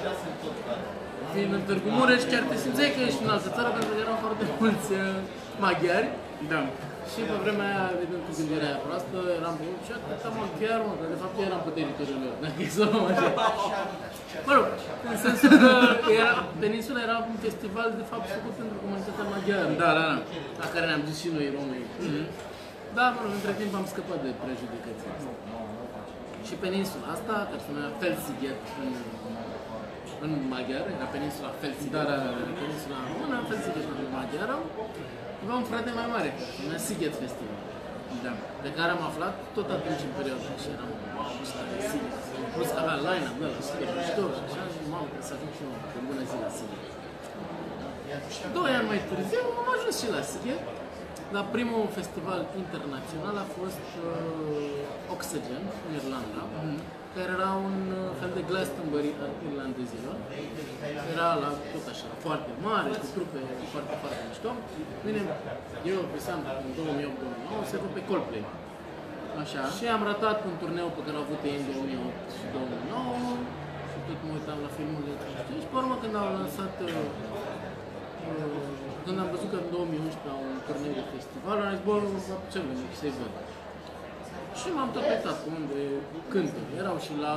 fiind 1.33 1.51
în 1.57 1.63
Târgu 1.67 1.89
Mureș, 1.97 2.21
chiar 2.31 2.43
te 2.51 2.57
simțeai 2.65 2.91
că 2.95 2.99
ești 3.07 3.21
în 3.25 3.31
altă 3.35 3.49
țară 3.55 3.69
pentru 3.77 3.89
că 3.93 3.99
erau 4.05 4.17
foarte 4.25 4.43
mulți 4.59 4.89
uh, 4.91 5.01
maghiari. 5.65 6.09
Da. 6.51 6.61
Și 7.13 7.21
pe 7.29 7.35
vremea 7.43 7.67
aia, 7.71 7.85
evident, 7.95 8.21
cu 8.27 8.31
gândirea 8.39 8.67
aia 8.69 8.79
proastă, 8.85 9.17
eram 9.39 9.53
pe 9.59 9.63
și 9.87 9.91
atâta 9.97 10.29
maghiar, 10.39 10.79
mă, 10.85 10.93
că 10.99 11.05
de 11.13 11.17
fapt 11.23 11.35
eram 11.47 11.61
pe 11.65 11.71
teritoriul 11.77 12.19
meu, 12.25 12.33
dacă 12.43 12.59
e 12.65 12.67
să 12.75 12.81
o 12.85 12.87
luăm 12.91 13.05
așa. 13.11 13.27
Mă 14.47 14.51
rog, 14.57 14.65
în 15.11 15.17
sensul 15.25 15.51
că 15.63 15.69
era, 16.21 16.33
Peninsula 16.63 16.99
era 17.07 17.17
un 17.31 17.37
festival, 17.47 17.89
de 18.01 18.05
fapt, 18.11 18.25
făcut 18.37 18.53
pentru 18.61 18.77
comunitatea 18.83 19.25
maghiară, 19.33 19.65
Da, 19.83 19.89
da, 19.99 20.05
da. 20.11 20.17
la 20.61 20.67
care 20.73 20.85
ne-am 20.89 21.03
dus 21.07 21.17
și 21.21 21.29
noi, 21.35 21.47
români. 21.57 21.85
Da, 22.97 23.05
mă 23.13 23.19
rog, 23.23 23.31
între 23.39 23.53
timp 23.59 23.71
am 23.81 23.87
scăpat 23.93 24.19
de 24.25 24.31
prejudecățile 24.43 25.11
astea. 25.17 25.35
Și 26.47 26.53
peninsula 26.65 27.07
asta, 27.15 27.33
care 27.49 27.61
se 27.65 27.69
numea 27.75 27.91
Felsighet 28.01 28.61
în, 28.83 28.89
în 30.25 30.31
maghiară, 30.53 30.87
era 30.97 31.07
peninsula 31.15 31.49
Felsighet. 31.61 31.93
Da, 31.95 32.03
da, 32.09 32.15
da, 32.23 32.29
da. 32.35 32.39
Era 32.43 32.53
peninsula 32.63 32.97
română, 33.09 33.35
Felsighet 33.49 33.85
în 34.05 34.09
maghiară. 34.19 34.55
Avea 35.47 35.61
un 35.63 35.71
frate 35.73 35.91
mai 35.99 36.07
mare, 36.15 36.29
se 36.55 36.59
numea 36.63 36.81
Sighet 36.87 37.13
Festival. 37.23 37.59
Da. 38.25 38.33
De 38.65 38.69
care 38.77 38.91
am 38.97 39.03
aflat 39.09 39.33
tot 39.57 39.67
atunci 39.77 40.01
în 40.07 40.13
perioada 40.17 40.51
și 40.63 40.67
eram, 40.75 40.89
wow, 41.15 41.29
ce 41.45 41.51
tare 41.55 41.71
e 41.79 41.81
Sighet. 41.91 42.13
Plus 42.55 42.69
că 42.73 42.79
avea 42.83 42.97
line-up 43.07 43.35
de 43.41 43.47
la 43.53 43.59
Sighet, 43.67 43.89
mișto 43.97 44.23
și 44.35 44.41
așa, 44.47 44.63
și 44.73 44.79
mamă, 44.93 45.07
trebuie 45.11 45.29
să 45.29 45.33
ajung 45.35 45.53
și 45.57 45.61
eu 45.65 45.71
pe 45.93 45.99
bună 46.07 46.23
zi 46.29 46.35
la 46.45 46.51
Sighet. 46.57 46.83
Doi 48.57 48.71
ani 48.77 48.87
mai 48.91 49.01
târziu 49.09 49.43
am 49.61 49.67
ajuns 49.75 49.95
și 50.01 50.07
la 50.15 50.21
Sighet. 50.31 50.61
La 51.35 51.43
primul 51.55 51.83
festival 51.99 52.41
internațional 52.63 53.35
a 53.43 53.47
fost 53.59 53.85
uh, 53.99 55.13
Oxygen 55.15 55.63
în 55.85 55.91
Irlanda, 55.99 56.41
care 57.15 57.29
era 57.37 57.51
un 57.69 57.77
uh, 57.99 58.03
fel 58.19 58.31
de 58.37 58.43
Glastonbury 58.49 59.11
al 59.23 59.31
irlandezilor. 59.47 60.15
Era 61.13 61.29
la 61.43 61.49
tot 61.73 61.85
așa, 61.93 62.07
foarte 62.25 62.51
mare, 62.67 62.89
cu 63.01 63.07
trupe 63.15 63.39
foarte, 63.73 63.93
foarte 64.01 64.21
mișto. 64.29 64.51
Bine, 65.05 65.21
eu 65.91 65.99
visam 66.15 66.39
în 66.65 66.71
2008-2009 67.59 67.69
să 67.69 67.75
văd 67.81 67.91
pe 67.97 68.01
Coldplay. 68.09 68.43
Așa. 69.43 69.61
Și 69.77 69.85
am 69.95 70.01
ratat 70.11 70.37
un 70.49 70.55
turneu 70.61 70.87
pe 70.95 71.01
care 71.05 71.15
au 71.19 71.25
avut 71.27 71.41
ei 71.49 71.57
în 71.61 71.65
2008 71.69 72.27
și 72.37 72.45
2009 72.53 73.31
și 73.91 73.97
tot 74.07 74.19
mă 74.25 74.31
uitam 74.37 74.59
la 74.65 74.71
filmurile 74.75 75.15
și 75.21 75.29
știi, 75.41 75.61
și 75.63 75.69
pe 75.71 75.75
urmă 75.81 75.95
când 76.01 76.13
au 76.21 76.27
lansat 76.37 76.75
uh, 76.85 76.91
uh, 78.29 78.86
când 79.07 79.19
am 79.23 79.29
văzut 79.35 79.49
că 79.53 79.57
în 79.63 79.69
2011 79.75 80.35
au 80.35 80.41
un 80.51 80.57
turneu 80.67 80.93
de 80.99 81.05
festival, 81.15 81.57
am 81.65 81.71
zis, 81.75 81.81
bă, 81.87 81.93
ce 82.51 82.57
veni 82.67 82.99
să-i 82.99 83.13
văd. 83.19 83.33
Și 84.59 84.67
m-am 84.75 84.89
tot 84.95 85.05
uitat 85.13 85.37
pe 85.43 85.49
unde 85.59 85.79
cântă. 86.31 86.59
Erau 86.81 86.97
și 87.05 87.13
la 87.25 87.35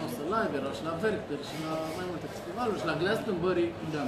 Nostra 0.00 0.24
Live, 0.34 0.54
erau 0.60 0.72
și 0.78 0.84
la 0.88 0.94
Werchter, 1.02 1.40
și 1.50 1.56
la 1.66 1.74
mai 1.98 2.06
multe 2.10 2.26
festivaluri, 2.34 2.80
și 2.80 2.88
la 2.90 2.96
Glastonbury. 3.00 3.66
Da. 3.94 4.04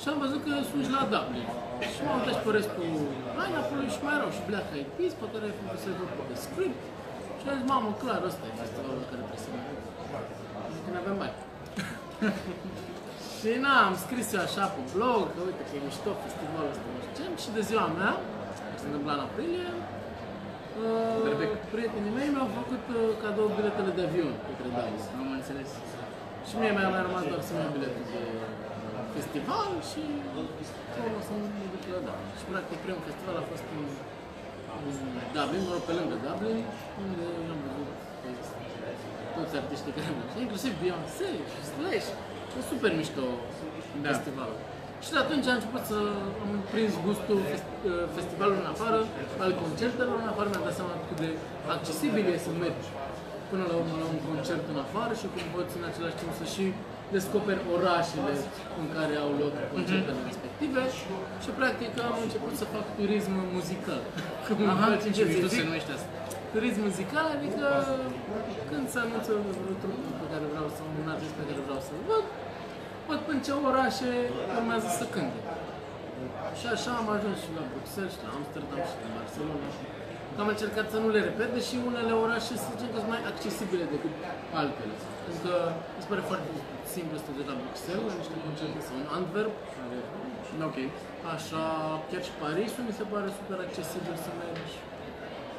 Și 0.00 0.06
am 0.12 0.18
văzut 0.24 0.40
că 0.46 0.52
sunt 0.70 0.82
și 0.86 0.92
la 0.98 1.04
Dublin. 1.12 1.48
Și 1.92 2.00
m-am 2.04 2.18
uitat 2.18 2.34
și 2.36 2.42
pe 2.44 2.50
restul 2.58 2.86
line-up-ului 3.38 3.88
și 3.94 4.00
mai 4.04 4.14
erau 4.18 4.30
și 4.36 4.42
Black 4.48 4.66
Eyed 4.74 4.90
Peas, 4.96 5.14
pe 5.20 5.26
care 5.32 5.44
ai 5.48 5.56
făcut 5.58 5.80
să 5.84 5.88
văd 5.98 6.10
pe 6.30 6.36
script. 6.46 6.80
Și 7.38 7.44
am 7.50 7.56
zis, 7.58 7.66
mamă, 7.72 7.90
clar, 8.02 8.20
ăsta 8.30 8.44
e 8.50 8.60
festivalul 8.62 9.00
la 9.02 9.06
care 9.10 9.22
trebuie 9.28 9.44
să 9.46 9.50
merg. 9.54 9.78
Când 10.84 10.96
aveam 11.00 11.16
bani. 11.22 11.36
și 13.38 13.48
na, 13.64 13.74
am 13.88 13.96
scris 14.04 14.26
eu 14.36 14.42
așa 14.48 14.64
pe 14.74 14.82
blog, 14.94 15.22
că 15.34 15.40
uite 15.48 15.62
că 15.68 15.72
e 15.78 15.80
mișto 15.88 16.10
festivalul 16.26 16.72
ăsta, 16.74 16.86
nu 16.94 17.00
știu 17.04 17.14
ce. 17.18 17.24
Și 17.42 17.48
de 17.56 17.62
ziua 17.68 17.86
mea, 17.98 18.12
care 18.64 18.76
se 18.80 18.86
întâmpla 18.88 19.14
în 19.18 19.22
aprilie, 19.28 19.70
uh, 20.82 21.22
Berbec. 21.24 21.52
prietenii 21.74 22.14
mei 22.18 22.28
mi-au 22.34 22.50
făcut 22.58 22.84
uh, 22.90 22.98
cadou 23.22 23.48
biletele 23.56 23.92
de 23.98 24.02
avion 24.08 24.34
către 24.46 24.68
Dallas. 24.76 25.04
Am 25.20 25.28
înțeles. 25.38 25.70
Și 26.48 26.54
mie 26.60 26.72
mi-a 26.76 26.90
mai 26.94 27.02
rămas 27.06 27.22
doar 27.30 27.42
să-mi 27.48 27.60
iau 27.62 27.72
biletul 27.76 28.04
de 28.14 28.22
festival 29.16 29.70
și 29.90 30.02
o 31.18 31.20
să 31.26 31.32
mă 31.38 31.46
duc 31.72 31.84
la 31.94 32.00
Dublin. 32.06 32.32
Și 32.38 32.44
practic 32.52 32.78
primul 32.84 33.04
festival 33.08 33.36
a 33.42 33.44
fost 33.50 33.64
în, 33.74 33.82
în 34.86 34.96
Dublin, 35.36 35.62
mă 35.66 35.70
rog, 35.74 35.84
pe 35.88 35.94
lângă 35.98 36.16
Dublin, 36.26 36.58
unde 37.02 37.24
am 37.52 37.58
văzut 37.64 37.90
pe 38.22 38.30
toți 39.34 39.54
artiștii 39.60 39.92
care 39.96 40.08
am 40.12 40.16
văzut, 40.20 40.38
inclusiv 40.44 40.72
Beyoncé 40.82 41.30
și 41.52 41.60
Slash. 41.72 42.08
E 42.56 42.60
super 42.72 42.92
mișto 43.00 43.24
Da. 44.04 44.08
festivalul. 44.10 44.58
Și 45.04 45.10
de 45.14 45.18
atunci 45.24 45.46
am 45.50 45.56
început 45.58 45.82
să 45.92 45.98
am 46.44 46.50
prins 46.72 46.92
gustul 47.08 47.38
fest- 47.52 47.76
festivalului 48.16 48.62
în 48.64 48.70
afară, 48.74 48.98
al 49.44 49.52
concertelor 49.62 50.16
în 50.24 50.28
afară, 50.32 50.46
mi-am 50.50 50.64
dat 50.68 50.76
seama 50.80 50.94
cât 51.08 51.18
de 51.24 51.30
accesibil 51.76 52.24
e 52.34 52.36
să 52.46 52.50
mergi 52.64 52.88
până 53.50 53.64
la 53.70 53.74
urmă 53.80 53.94
la 54.02 54.06
un 54.14 54.20
concert 54.28 54.64
în 54.72 54.78
afară 54.86 55.12
și 55.20 55.26
cum 55.32 55.44
poți 55.54 55.72
în 55.80 55.84
același 55.90 56.16
timp 56.20 56.32
să 56.40 56.44
și 56.54 56.64
descoperi 57.16 57.62
orașele 57.76 58.32
în 58.80 58.86
care 58.96 59.14
au 59.24 59.30
loc 59.42 59.52
concertele 59.76 60.20
respective 60.30 60.82
și 61.44 61.50
practic 61.60 61.90
am 62.10 62.18
început 62.26 62.52
să 62.60 62.64
fac 62.74 62.86
turism 62.98 63.32
muzical. 63.56 64.00
Cum 64.46 64.56
îmi 64.64 64.72
Aha, 64.74 64.86
place 64.90 65.08
ce 65.16 65.22
mie 65.24 65.34
să 65.34 65.40
mișto 65.40 65.48
se 65.52 65.56
zic. 65.60 65.66
numește 65.68 65.90
asta. 65.98 66.10
Turism 66.52 66.80
muzical, 66.88 67.26
adică 67.36 67.64
când 68.70 68.84
se 68.92 68.98
anunță 69.04 69.30
vreo 69.62 69.74
trupă 69.82 70.10
pe 70.22 70.26
care 70.32 70.44
vreau 70.52 70.68
să 70.76 70.80
un 71.00 71.08
artist 71.14 71.34
pe 71.40 71.44
care 71.48 71.60
vreau 71.66 71.80
să-l 71.86 72.00
văd, 72.10 72.24
văd 73.08 73.20
până 73.26 73.40
ce 73.46 73.52
orașe 73.70 74.10
urmează 74.58 74.88
să 74.98 75.04
cânte. 75.14 75.40
Și 76.58 76.66
așa 76.74 76.92
am 77.00 77.08
ajuns 77.16 77.36
și 77.44 77.50
la 77.58 77.64
Bruxelles, 77.72 78.12
și 78.14 78.22
la 78.24 78.30
Amsterdam, 78.38 78.82
și 78.90 78.96
la 79.04 79.10
Barcelona. 79.16 79.68
Am 80.40 80.48
încercat 80.54 80.86
să 80.94 80.98
nu 81.02 81.08
le 81.14 81.20
repet, 81.28 81.50
deși 81.58 81.74
unele 81.90 82.12
orașe 82.24 82.52
să 82.62 82.66
zicem 82.72 82.90
că 82.92 82.98
sunt 83.00 83.12
mai 83.14 83.22
accesibile 83.30 83.84
decât 83.94 84.14
altele. 84.60 84.94
Pentru 85.24 85.40
că 85.44 85.54
mi 85.94 86.00
se 86.02 86.08
pare 86.10 86.24
foarte 86.30 86.50
simplu 86.94 87.14
să 87.18 87.24
te 87.26 87.32
duci 87.36 87.50
la 87.52 87.60
Bruxelles, 87.62 88.08
la 88.10 88.16
niște 88.20 88.36
concerte 88.46 88.80
sau 88.86 88.94
în 89.02 89.08
Antwerp, 89.18 89.54
care 89.76 89.98
Ok. 90.68 90.78
Așa, 91.34 91.64
chiar 92.10 92.22
și 92.26 92.32
Parisul 92.40 92.82
mi 92.88 92.94
se 92.98 93.04
pare 93.12 93.28
super 93.38 93.58
accesibil 93.66 94.14
să 94.24 94.30
mergi. 94.42 94.76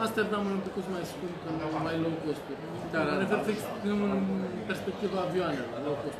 Amsterdam 0.03 0.44
e 0.50 0.51
un 0.60 0.63
pic 0.68 0.75
mai 0.96 1.03
scump, 1.12 1.36
că 1.44 1.50
nu 1.60 1.65
mai 1.88 1.96
low 2.03 2.15
cost 2.24 2.44
Da, 2.94 3.00
da, 3.08 3.12
Mă 3.15 3.20
refer 3.24 3.39
fix 3.50 3.60
în 3.91 4.00
perspectiva 4.70 5.18
avioanelor, 5.27 5.70
la 5.75 5.82
low 5.88 5.96
cost 6.03 6.20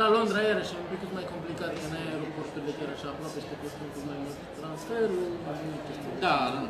La 0.00 0.06
Londra 0.14 0.40
era 0.52 0.62
și 0.68 0.74
un 0.82 0.86
pic 1.02 1.10
mai 1.18 1.26
complicat, 1.34 1.70
că 1.80 1.84
n-ai 1.90 2.06
aeroporturile 2.12 2.72
chiar 2.78 2.90
așa 2.96 3.06
aproape 3.12 3.38
și 3.42 3.48
te 3.50 3.56
costă 3.62 3.80
un 3.86 3.90
pic 3.94 4.04
mai 4.10 4.18
mult 4.24 4.38
transferul, 4.58 5.24
mai 5.46 5.54
multe 5.64 5.80
chestii. 5.86 6.20
Da, 6.26 6.36
da. 6.54 6.60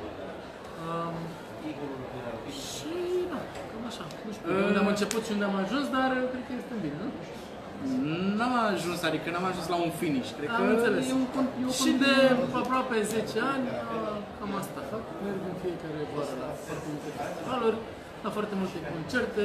Um, 0.84 1.14
și, 2.62 2.92
da, 3.30 3.38
cam 3.70 3.84
așa. 3.90 4.04
Nu 4.26 4.30
știu 4.36 4.46
Uh. 4.54 4.66
unde 4.68 4.80
am 4.82 4.90
început 4.94 5.22
și 5.26 5.32
unde 5.36 5.46
am 5.50 5.56
ajuns, 5.64 5.86
dar 5.96 6.10
cred 6.32 6.44
că 6.48 6.52
este 6.60 6.74
bine, 6.84 6.98
nu? 7.04 7.08
N-am 8.38 8.54
ajuns, 8.72 9.00
adică 9.10 9.26
n-am 9.30 9.46
ajuns 9.50 9.66
la 9.74 9.78
un 9.86 9.92
finish. 10.00 10.28
Cred 10.38 10.48
Am 10.52 10.56
că 10.60 10.70
înțeles. 10.74 11.02
e 11.12 11.14
un, 11.22 11.26
con- 11.34 11.52
e 11.62 11.64
o 11.70 11.72
Și 11.82 11.90
de 12.04 12.12
continuare. 12.14 12.58
aproape 12.60 12.96
10 13.14 13.38
ani, 13.54 13.66
a, 13.94 13.98
cam 14.38 14.52
asta 14.62 14.80
fac. 14.90 15.02
Merg 15.24 15.40
în 15.52 15.56
fiecare 15.64 16.00
vară 16.14 16.34
la 16.42 16.48
foarte 16.66 16.86
multe 16.92 17.08
festivaluri, 17.18 17.78
la 18.24 18.30
foarte 18.36 18.54
multe 18.60 18.78
concerte. 18.94 19.44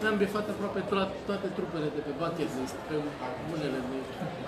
Mi-am 0.00 0.16
bifat 0.22 0.46
aproape 0.54 0.80
to- 0.90 1.12
toate 1.28 1.46
trupele 1.58 1.88
de 1.96 2.00
pe 2.06 2.12
bucket 2.20 2.50
list, 2.58 2.76
pe 2.88 2.94
unele 3.52 3.78
de 3.90 3.98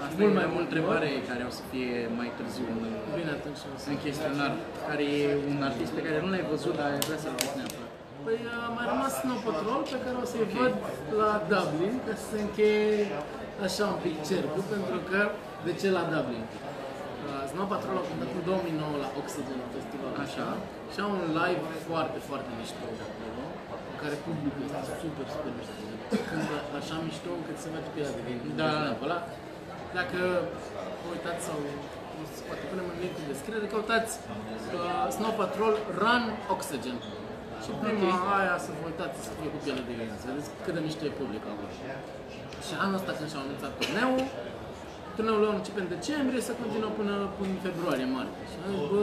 Asta 0.05 0.17
mult 0.19 0.33
e 0.33 0.37
mai 0.39 0.47
o 0.51 0.53
mult 0.57 0.67
întrebare 0.69 1.09
care 1.31 1.43
o 1.51 1.53
să 1.59 1.63
fie 1.73 1.93
mai 2.19 2.29
târziu 2.39 2.67
în, 2.75 2.81
Bine 3.19 3.33
atunci 3.39 3.61
o 3.75 3.77
să... 3.83 3.87
în 3.93 3.99
chestionar. 4.05 4.53
Care 4.89 5.05
e 5.19 5.25
un 5.53 5.59
artist 5.71 5.93
pe 5.99 6.03
care 6.07 6.19
nu 6.25 6.29
l-ai 6.33 6.45
văzut, 6.53 6.75
dar 6.79 6.87
ai 6.95 7.01
vrea 7.09 7.19
să-l 7.25 7.35
vezi 7.41 7.57
neapărat. 7.61 7.84
Păi 8.27 8.39
a 8.65 8.69
mai 8.77 8.87
rămas 8.93 9.13
Snow 9.21 9.39
Patrol 9.49 9.81
pe 9.93 9.99
care 10.05 10.17
o 10.25 10.27
să-i 10.33 10.47
văd 10.57 10.73
la 11.21 11.33
Dublin 11.53 11.95
ca 12.07 12.13
să 12.21 12.25
se 12.33 12.39
încheie 12.47 13.05
așa 13.67 13.85
un 13.95 13.99
pic 14.05 14.17
cercul, 14.31 14.65
pentru 14.75 14.99
că 15.11 15.21
de 15.67 15.73
ce 15.81 15.89
la 15.99 16.05
Dublin? 16.15 16.45
Uh, 16.49 17.43
Snow 17.51 17.67
Patrol 17.73 17.97
a 18.01 18.05
cântat 18.09 18.31
în 18.39 18.45
2009 18.51 18.95
la 19.05 19.09
Oxygen 19.21 19.61
Festival. 19.75 20.13
Așa. 20.27 20.47
Și 20.93 20.99
au 21.05 21.11
un 21.17 21.25
live 21.41 21.67
foarte, 21.89 22.19
foarte 22.29 22.51
mișto 22.59 22.87
de 22.99 23.05
acolo, 23.11 23.43
în 23.91 23.97
care 24.03 24.15
publicul 24.27 24.65
este 24.69 24.93
super, 25.03 25.27
super 25.35 25.53
mișto. 25.59 25.83
Cântă 26.31 26.57
așa 26.81 26.97
mișto 27.07 27.31
încât 27.39 27.57
se 27.65 27.69
merge 27.75 27.91
pe 27.95 27.99
ea 28.05 28.13
de 28.17 28.23
gând. 28.27 28.43
Da. 28.63 28.73
Ăla. 29.05 29.19
Dacă 29.99 30.19
vă 31.03 31.09
uitați 31.17 31.43
sau 31.49 31.59
o 32.21 32.23
să 32.37 32.41
poate 32.49 32.65
punem 32.71 32.87
în 32.93 32.97
link 33.03 33.15
în 33.23 33.27
descriere, 33.33 33.67
căutați 33.75 34.13
uh, 34.21 35.07
Snow 35.17 35.33
Patrol 35.43 35.75
Run 36.03 36.25
Oxygen. 36.55 36.99
Și 37.65 37.71
prima 37.83 38.17
aia 38.39 38.57
să 38.65 38.71
vă 38.77 38.83
uitați 38.91 39.17
să 39.27 39.31
fie 39.37 39.49
cu 39.55 39.59
piele 39.65 39.83
de 39.89 39.93
găină, 39.99 40.17
să 40.23 40.27
vedeți 40.31 40.49
cât 40.65 40.75
de 40.77 40.81
mișto 40.87 41.05
e 41.11 41.13
publicul 41.23 41.51
acolo. 41.55 41.73
Și 42.67 42.75
anul 42.85 42.97
ăsta 43.01 43.13
când 43.17 43.29
și-au 43.31 43.43
anunțat 43.47 43.73
turneul, 43.81 44.23
turneul 45.17 45.41
lor 45.45 45.53
începe 45.61 45.81
în 45.85 45.91
decembrie, 45.97 46.41
să 46.49 46.53
continuă 46.61 46.93
până, 46.99 47.15
până 47.37 47.51
în 47.57 47.61
februarie, 47.67 48.07
martie. 48.17 48.45
Și 48.51 48.57
am 48.59 48.69
zis, 48.73 48.85
bă, 48.93 49.03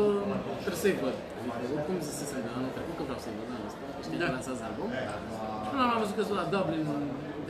trebuie 0.63 0.83
să-i 0.85 0.97
văd. 1.03 1.15
Adică, 1.53 1.71
oricum 1.75 1.95
zisese 2.09 2.37
de 2.45 2.49
anul 2.57 2.71
trecut 2.77 2.95
că 2.97 3.03
vreau 3.07 3.19
să-i 3.23 3.35
văd 3.39 3.47
anul 3.55 3.67
ăsta, 3.69 3.83
că 3.95 4.01
știi 4.05 4.17
că 4.21 4.25
lansează 4.35 4.61
album. 4.69 4.89
Și 5.63 5.67
până 5.71 5.79
la 5.81 5.85
urmă 5.85 5.95
am 5.97 6.01
văzut 6.03 6.15
că 6.19 6.23
sunt 6.27 6.37
la 6.41 6.47
Dublin 6.53 6.83
în 6.95 7.03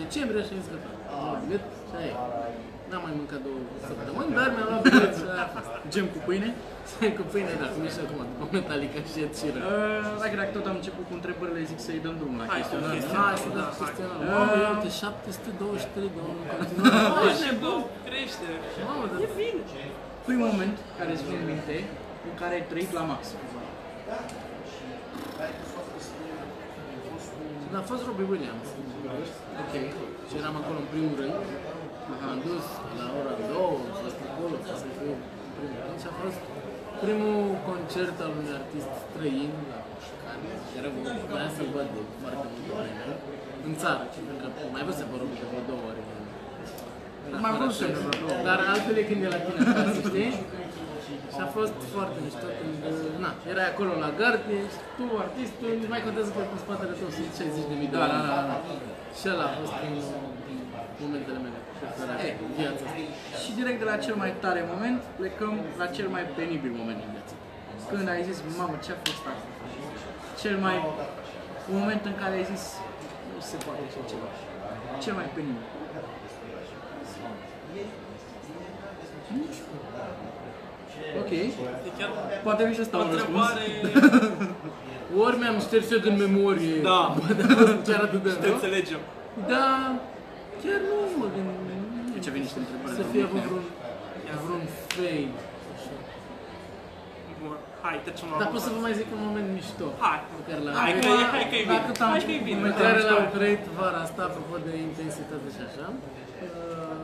decembrie 0.03 0.41
și 0.46 0.51
am 0.53 0.60
zis 0.62 0.70
că 0.72 0.77
am 1.13 1.22
luat 1.27 1.39
bilet 1.44 1.63
și 1.89 1.94
aia 2.00 2.12
e. 2.12 2.15
N-am 2.91 3.03
mai 3.07 3.15
mâncat 3.21 3.41
două 3.48 3.60
săptămâni, 3.89 4.29
dar 4.38 4.48
mi-am 4.55 4.67
luat 4.71 4.81
bilet 4.88 5.13
și 5.19 5.25
aia 5.33 5.45
a 5.48 5.50
fost. 5.55 5.69
Gem 5.93 6.05
cu 6.13 6.19
pâine. 6.27 6.50
cu 7.17 7.24
pâine, 7.31 7.51
da, 7.62 7.67
cum 7.74 7.81
e 7.88 7.89
și 7.95 8.01
acum, 8.05 8.19
după 8.41 8.45
Metallica 8.57 9.00
și 9.12 9.17
Ed 9.25 9.33
Sheeran. 9.39 9.63
Uh, 9.63 10.24
Dacă 10.24 10.36
dacă 10.41 10.51
tot 10.57 10.65
am 10.71 10.77
început 10.81 11.03
cu 11.10 11.13
întrebările, 11.19 11.60
zic 11.71 11.79
să-i 11.88 12.01
dăm 12.05 12.15
drumul 12.19 12.38
la 12.41 12.45
Hai, 12.51 12.60
chestionar. 12.60 12.91
cu 13.03 13.13
Hai 13.21 13.36
să 13.45 13.50
dăm 13.57 13.67
chestionarul. 13.79 14.25
Mamă, 14.36 14.53
ia 14.63 14.69
uite, 14.75 14.89
723 15.01 16.15
de 16.15 16.19
oameni 16.27 16.48
în 16.53 16.57
continuare. 16.62 17.29
Ești 17.29 17.43
nebun, 17.50 17.79
crește. 18.07 18.48
Mamă, 18.89 19.03
dar 19.12 19.17
E 19.25 19.27
bine. 19.39 19.62
Primul 20.27 20.48
moment 20.53 20.75
care 20.98 21.10
îți 21.15 21.24
vine 21.27 21.39
în 21.43 21.48
minte 21.51 21.77
în 22.27 22.33
care 22.41 22.53
ai 22.57 22.65
trăit 22.71 22.91
la 23.00 23.03
maxim. 23.12 23.39
Da, 27.71 27.77
a 27.83 27.86
fost 27.91 28.01
Robbie 28.07 28.27
Williams. 28.31 28.67
Ok. 29.62 29.74
Și 30.29 30.33
eram 30.41 30.55
acolo 30.62 30.77
în 30.83 30.88
primul 30.93 31.13
rând. 31.21 31.36
M-am 32.24 32.39
dus 32.48 32.65
la 33.00 33.06
ora 33.20 33.34
2, 33.51 33.75
să 34.01 34.08
stau 34.13 34.27
acolo, 34.34 34.56
ca 34.68 34.74
să 34.82 34.88
fiu 34.98 35.12
în 35.15 35.51
primul 35.56 35.80
rând. 35.86 35.98
Și 36.01 36.08
a 36.12 36.13
fost 36.24 36.39
primul 37.03 37.39
concert 37.70 38.15
al 38.25 38.32
unui 38.38 38.53
artist 38.60 38.91
străin 39.06 39.51
la 39.72 39.80
care 40.25 40.48
era 40.77 40.89
voia 41.32 41.50
să-l 41.58 41.70
văd 41.75 41.88
de 41.96 42.01
foarte 42.22 42.46
multă 42.53 42.72
vreme 42.80 43.03
în 43.68 43.74
țară. 43.82 44.03
Pentru 44.27 44.36
că 44.41 44.46
mai 44.75 44.84
văzut 44.89 45.06
pe 45.12 45.15
Robbie 45.22 45.39
de 45.41 45.46
vreo 45.51 45.63
două 45.72 45.84
ori. 45.89 46.01
în 47.25 47.39
Mai 47.44 47.51
afara 47.51 47.63
văzut 47.63 47.80
țării. 47.82 47.96
de 47.96 48.00
vreo 48.06 48.15
două 48.22 48.32
ori. 48.38 48.46
Dar 48.50 48.60
altfel 48.74 48.96
e 49.01 49.03
când 49.10 49.22
e 49.25 49.30
la 49.36 49.39
tine 49.46 49.60
acasă, 49.72 50.00
știi? 50.12 50.32
Și 51.34 51.39
a 51.46 51.48
fost 51.58 51.75
foarte 51.96 52.18
mișto 52.25 52.48
când, 52.60 52.75
na, 53.24 53.32
erai 53.51 53.68
acolo 53.74 53.91
la 54.03 54.10
gard, 54.20 54.44
ești 54.60 54.82
tu, 54.98 55.06
artistul, 55.25 55.70
nici 55.80 55.91
mai 55.94 56.01
contează 56.06 56.30
că 56.36 56.39
în 56.56 56.60
spatele 56.65 56.94
tău 57.00 57.10
sunt 57.18 57.32
60 57.39 57.70
de 57.72 57.75
mii 57.82 57.91
de 57.94 57.98
Da, 57.98 58.01
oameni. 58.03 58.24
da, 58.30 58.38
da, 58.39 58.44
da. 58.51 58.58
Și 59.18 59.25
ăla 59.34 59.46
a 59.50 59.53
fost 59.60 59.74
unul 59.86 59.94
din 59.98 60.30
momentele 61.05 61.39
mele 61.46 61.58
preferate 61.79 62.25
Ei. 62.27 62.36
din 62.41 62.50
viața 62.60 62.84
asta. 62.88 63.00
Și 63.41 63.50
direct 63.60 63.79
de 63.84 63.88
la 63.91 63.96
cel 64.05 64.15
mai 64.24 64.31
tare 64.43 64.62
moment, 64.74 65.00
plecăm 65.20 65.53
la 65.81 65.88
cel 65.96 66.08
mai 66.15 66.24
penibil 66.38 66.72
moment 66.81 66.98
din 67.03 67.10
viață. 67.15 67.34
Când 67.91 68.05
ai 68.13 68.22
zis, 68.29 68.38
mamă, 68.62 68.75
ce 68.86 68.89
a 68.96 68.98
fost 69.05 69.24
asta? 69.34 69.50
Cel 70.41 70.55
mai... 70.65 70.77
Un 71.72 71.77
moment 71.81 72.03
în 72.12 72.15
care 72.22 72.34
ai 72.39 72.46
zis, 72.53 72.63
nu 73.34 73.39
se 73.50 73.55
poate 73.65 73.81
așa 73.89 74.01
ceva. 74.12 74.27
Cel 75.03 75.13
mai 75.20 75.27
penibil. 75.36 75.65
Ok. 81.22 81.31
E 81.31 81.50
chiar 81.98 82.10
Poate 82.43 82.63
mi 82.67 82.74
și 82.74 82.79
asta 82.79 82.98
o 82.98 83.01
un 83.01 83.12
răspuns. 83.12 83.48
întrebare... 83.50 84.50
Ori 85.25 85.38
mi-am 85.41 85.60
șters 85.60 85.91
eu 85.91 85.98
din 85.98 86.15
memorie, 86.25 86.77
Da. 86.81 87.15
bă, 87.17 87.34
dar 87.34 87.50
a 87.51 87.55
fost 87.55 87.75
chiar 87.88 88.01
atât 88.08 88.24
de 88.24 88.29
Te 88.29 88.46
rău. 88.46 88.53
înțelegem. 88.53 89.00
Da, 89.48 89.67
chiar 90.63 90.80
nu 90.89 90.96
mă 91.22 91.27
gândesc. 91.36 92.13
Deci 92.15 92.27
a 92.30 92.32
venit 92.36 92.46
niște 92.48 92.60
întrebări. 92.63 92.96
Să 93.01 93.06
fie 93.12 93.24
avut 93.27 93.41
vreun, 93.48 93.65
vreun 94.46 94.65
fail. 94.96 95.32
așa. 95.74 95.94
Bun. 97.41 97.58
Hai, 97.84 97.96
trecem 98.06 98.27
la 98.32 98.36
Dar 98.41 98.50
pot 98.53 98.62
să 98.68 98.70
vă 98.75 98.80
mai 98.86 98.94
zic 99.00 99.08
un 99.18 99.22
moment 99.27 99.48
mișto. 99.58 99.88
Hai. 100.06 100.20
Pe 100.39 100.44
care 100.48 100.60
l-am 100.65 100.74
Hai 100.84 100.91
că 101.03 101.08
e, 101.22 101.24
hai 101.36 101.46
că 101.51 101.56
e 101.62 101.63
bine. 101.70 101.80
Dacă 101.88 102.01
am 102.06 102.12
Hai 102.15 102.24
că 102.27 102.34
e 102.39 102.41
bine. 102.50 102.62
pe 102.68 102.74
care 102.84 103.00
l-am 103.10 103.25
trăit 103.36 103.63
vara 103.80 104.00
asta, 104.06 104.22
apropo 104.30 104.56
de 104.68 104.74
intensitate 104.89 105.48
și 105.56 105.62
așa, 105.68 105.86
uh, 105.96 107.03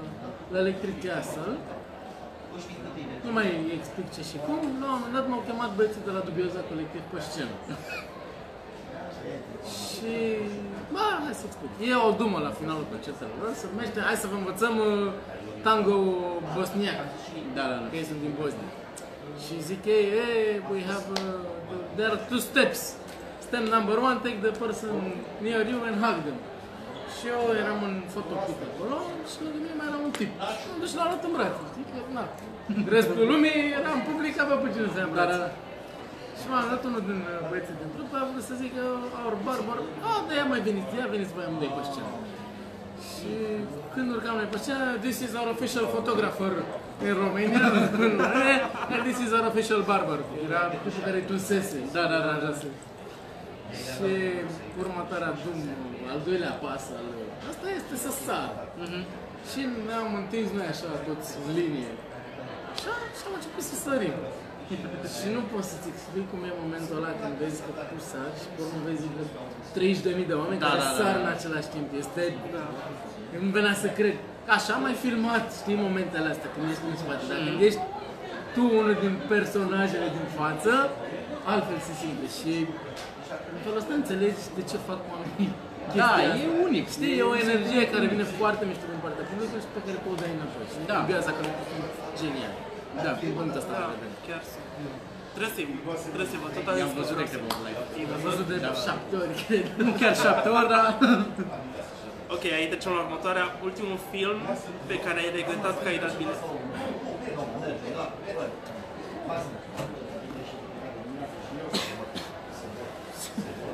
la 0.53 0.57
Electric 0.63 0.95
Castle. 1.05 1.53
Nu 3.25 3.31
mai 3.37 3.47
explic 3.77 4.07
ce 4.15 4.21
și 4.29 4.37
cum, 4.45 4.59
la 4.81 4.89
un 4.93 4.97
moment 4.97 5.13
dat 5.17 5.25
m-au 5.29 5.43
chemat 5.47 5.71
băieții 5.77 6.07
de 6.07 6.11
la 6.17 6.21
Dubioza 6.27 6.61
Colectiv 6.71 7.03
pe 7.11 7.19
scenă. 7.27 7.55
și, 9.77 10.15
ba, 10.95 11.05
hai 11.25 11.35
să 11.41 11.43
explic. 11.49 11.71
E 11.89 11.93
o 12.09 12.11
dumă 12.21 12.37
la 12.47 12.51
finalul 12.59 12.85
concertelor 12.93 13.35
lor, 13.43 13.51
se 13.61 13.65
numește, 13.71 13.97
hai 14.09 14.17
să 14.23 14.27
vă 14.31 14.35
învățăm 14.41 14.73
uh, 14.89 15.11
tango 15.65 15.95
bosniac. 16.55 16.99
Da, 17.57 17.63
da, 17.71 17.75
da. 17.81 17.85
Că 17.91 17.95
ei 17.99 18.07
sunt 18.11 18.19
din 18.25 18.33
Bosnia. 18.41 18.69
Și 19.43 19.53
zic 19.69 19.81
ei, 19.97 20.05
hey, 20.17 20.41
we 20.71 20.79
have, 20.91 21.05
uh, 21.13 21.21
there 21.97 22.09
are 22.13 22.21
two 22.31 22.39
steps. 22.49 22.79
Step 23.47 23.63
number 23.77 23.97
one, 24.09 24.17
take 24.25 24.39
the 24.47 24.53
person 24.63 24.93
near 25.45 25.61
you 25.71 25.79
and 25.89 25.97
hug 26.03 26.17
them. 26.27 26.39
Și 27.15 27.23
eu 27.35 27.41
eram 27.63 27.79
în 27.89 27.95
fotoclip 28.15 28.59
acolo 28.69 28.97
și 29.29 29.35
lângă 29.43 29.57
mine 29.63 29.75
mai 29.79 29.87
era 29.91 29.99
un 30.07 30.13
tip. 30.19 30.31
Și 30.59 30.63
m-am 30.67 30.79
dus 30.81 30.89
și 30.91 30.97
l-am 30.99 31.07
luat 31.11 31.23
în 31.27 31.33
brațe. 31.35 31.61
Știi 31.71 31.85
că, 31.91 31.97
na, 32.17 32.23
restul 32.95 33.17
lumii 33.31 33.57
era 33.79 33.91
în 33.97 34.03
public, 34.09 34.33
avea 34.43 34.57
pe 34.63 34.67
cine 34.73 34.87
să 34.93 34.97
ia 34.99 35.07
în 35.09 35.13
Da, 35.13 35.15
brațe. 35.17 35.37
da, 35.43 35.45
da. 35.45 35.49
Și 36.47 36.53
m-a 36.53 36.71
dat 36.73 36.83
unul 36.89 37.03
din 37.09 37.19
uh, 37.31 37.47
băieții 37.49 37.79
din 37.81 37.89
trup, 37.95 38.09
a 38.19 38.21
vrut 38.29 38.45
să 38.49 38.55
zică, 38.63 38.83
our 39.21 39.35
barbar, 39.45 39.77
a, 40.09 40.11
da, 40.27 40.33
ia 40.39 40.45
mai 40.53 40.61
veniți, 40.67 40.89
ia 41.01 41.07
veniți 41.15 41.33
voi 41.35 41.45
amândoi 41.47 41.71
pe 41.77 41.83
scenă. 41.89 42.11
Și 43.09 43.31
când 43.93 44.07
urcam 44.15 44.35
noi 44.39 44.49
pe 44.53 44.59
scenă, 44.63 44.85
this 45.05 45.17
is 45.25 45.31
our 45.39 45.49
official 45.55 45.85
photographer 45.95 46.51
în 47.07 47.13
România, 47.23 47.65
and 48.93 49.01
this 49.07 49.17
is 49.25 49.29
our 49.37 49.45
official 49.51 49.81
barber. 49.91 50.19
Era 50.47 50.61
tipul 50.73 50.91
care 51.07 51.19
tusese. 51.29 51.79
Da, 51.95 52.03
da, 52.13 52.19
da, 52.27 52.33
da. 52.43 52.51
Și 53.93 54.11
următoarea 54.83 55.31
drum, 55.39 55.57
al 56.13 56.19
doilea 56.27 56.53
pas 56.63 56.83
al 56.97 57.07
Asta 57.51 57.67
este 57.79 57.95
să 58.03 58.09
sar. 58.25 58.49
Și 59.49 59.61
ne-am 59.87 60.11
întins 60.21 60.47
noi 60.57 60.67
așa 60.73 60.89
toți 61.07 61.29
în 61.41 61.47
linie. 61.59 61.91
Așa, 62.73 62.93
și 63.17 63.23
am 63.27 63.33
început 63.39 63.63
să 63.69 63.75
sărim. 63.85 64.17
Și 65.17 65.27
nu 65.35 65.41
pot 65.51 65.63
să-ți 65.71 65.87
explic 65.93 66.25
cum 66.31 66.39
e 66.49 66.51
momentul 66.63 66.95
ăla 66.99 67.11
când 67.21 67.33
vezi 67.43 67.59
că 67.65 67.71
tu 67.89 67.97
sari 68.11 68.35
și 68.41 68.47
pe 68.53 68.59
urmă 68.65 68.79
vezi 68.89 69.05
că 69.15 69.21
30.000 69.77 70.31
de 70.31 70.35
oameni 70.41 70.59
Da, 70.63 70.67
care 70.69 70.81
da, 70.83 70.89
da, 70.91 70.97
sar 70.99 71.13
da. 71.15 71.21
în 71.23 71.27
același 71.35 71.69
timp. 71.75 71.87
Este... 72.03 72.21
Nu 73.43 73.49
venea 73.57 73.75
să 73.83 73.87
cred. 73.99 74.15
Așa 74.57 74.71
am 74.77 74.81
mai 74.87 74.95
filmat, 75.05 75.45
știi, 75.61 75.77
momentele 75.87 76.27
astea, 76.33 76.49
când 76.53 76.63
ești 76.71 76.83
în 76.91 76.97
spate. 77.03 77.23
Dar 77.31 77.39
când 77.47 77.59
ești 77.69 77.81
tu 78.55 78.61
unul 78.79 78.95
din 79.03 79.13
personajele 79.33 80.07
din 80.17 80.27
față, 80.39 80.71
altfel 81.51 81.79
se 81.87 81.93
simte. 82.01 82.27
Și 82.37 82.51
în 83.53 83.59
felul 83.63 83.79
ăsta 83.81 83.93
înțelegi 84.01 84.41
de 84.57 84.63
ce 84.69 84.77
fac 84.89 84.99
oamenii 85.13 85.49
Da, 86.01 86.09
chestia 86.11 86.29
asta. 86.33 86.41
e 86.41 86.45
unic. 86.67 86.85
Știi, 86.95 87.13
e 87.21 87.31
o 87.33 87.35
energie 87.45 87.83
care 87.93 88.05
vine 88.13 88.25
foarte 88.41 88.63
mișto 88.69 88.85
din 88.93 89.01
partea 89.05 89.25
publicului 89.31 89.63
și 89.65 89.71
pe 89.75 89.81
care 89.85 89.97
poți 90.05 90.19
da 90.21 90.25
înapoi. 90.35 90.65
Și 90.71 90.77
Da. 90.91 90.97
Biaza 91.09 91.31
care 91.37 91.49
sunt 91.69 91.85
genial. 92.21 92.53
Da. 93.05 93.11
Din 93.23 93.31
punctul 93.37 93.59
ăsta 93.61 93.73
Da, 93.77 93.83
de 93.83 93.87
vedere. 93.93 94.13
chiar 94.27 94.41
sunt. 94.51 94.65
Trebuie 95.35 95.53
să-i 95.57 95.67
trebuie 96.13 96.29
să-i 96.31 96.41
văd. 96.43 96.51
Tot 96.57 96.65
am 96.71 96.75
I-am 96.81 96.89
zis 96.89 96.95
că 96.95 96.99
văzut 97.01 97.17
de 97.19 97.25
vreau 97.25 97.29
să- 97.31 97.37
câteva 97.37 97.49
ori 97.59 97.63
live. 97.67 97.81
Ai 97.97 98.03
Am 98.03 98.09
văzut? 98.13 98.25
văzut 98.29 98.47
de 98.51 98.57
șapte 98.87 99.13
ori, 99.21 99.31
cred. 99.45 99.65
Nu 99.87 99.91
chiar 99.99 100.13
șapte 100.25 100.47
ori, 100.57 100.69
dar... 100.73 100.85
Ok, 102.35 102.43
aici 102.57 102.71
trecem 102.73 102.91
la 102.97 103.01
următoarea. 103.05 103.45
Ultimul 103.67 103.99
film 104.11 104.39
pe 104.89 104.95
care 105.05 105.17
ai 105.23 105.31
regretat 105.37 105.75
că 105.81 105.87
ai 105.91 105.99
dat 106.03 106.13
bilet. 106.21 106.39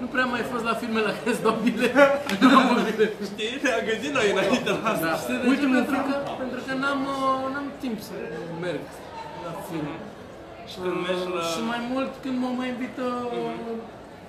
Nu 0.02 0.06
prea 0.14 0.26
mai 0.34 0.42
fost 0.52 0.64
la 0.70 0.74
filme 0.82 1.00
la 1.08 1.12
care 1.18 1.30
îți 1.34 1.42
dau 1.46 1.56
bilet. 1.66 1.94
Nu 2.42 2.48
am 2.60 2.66
avut 2.72 2.84
bilet. 2.90 3.14
Știi? 3.30 3.52
Ne-am 3.64 3.82
gândit 3.90 4.12
noi 4.18 4.28
înainte 4.34 4.70
la 4.78 4.82
asta. 4.94 5.06
Da. 5.12 5.16
Știi 5.22 5.36
de 5.38 5.42
ce? 5.44 5.48
Ultimul 5.54 5.76
Pentru 5.78 5.94
film... 5.94 6.06
că, 6.10 6.16
pentru 6.44 6.60
că 6.68 6.72
n-am, 6.84 7.02
uh, 7.16 7.54
n-am 7.54 7.68
timp 7.84 7.98
să 8.08 8.14
merg 8.66 8.82
la 9.48 9.54
film. 9.70 9.90
Și 10.72 10.76
când 10.84 10.98
mergi 11.08 11.26
la... 11.36 11.42
Și 11.54 11.60
mai 11.72 11.82
mult 11.94 12.12
când 12.24 12.38
mă 12.44 12.50
mai 12.60 12.68
invită 12.74 13.06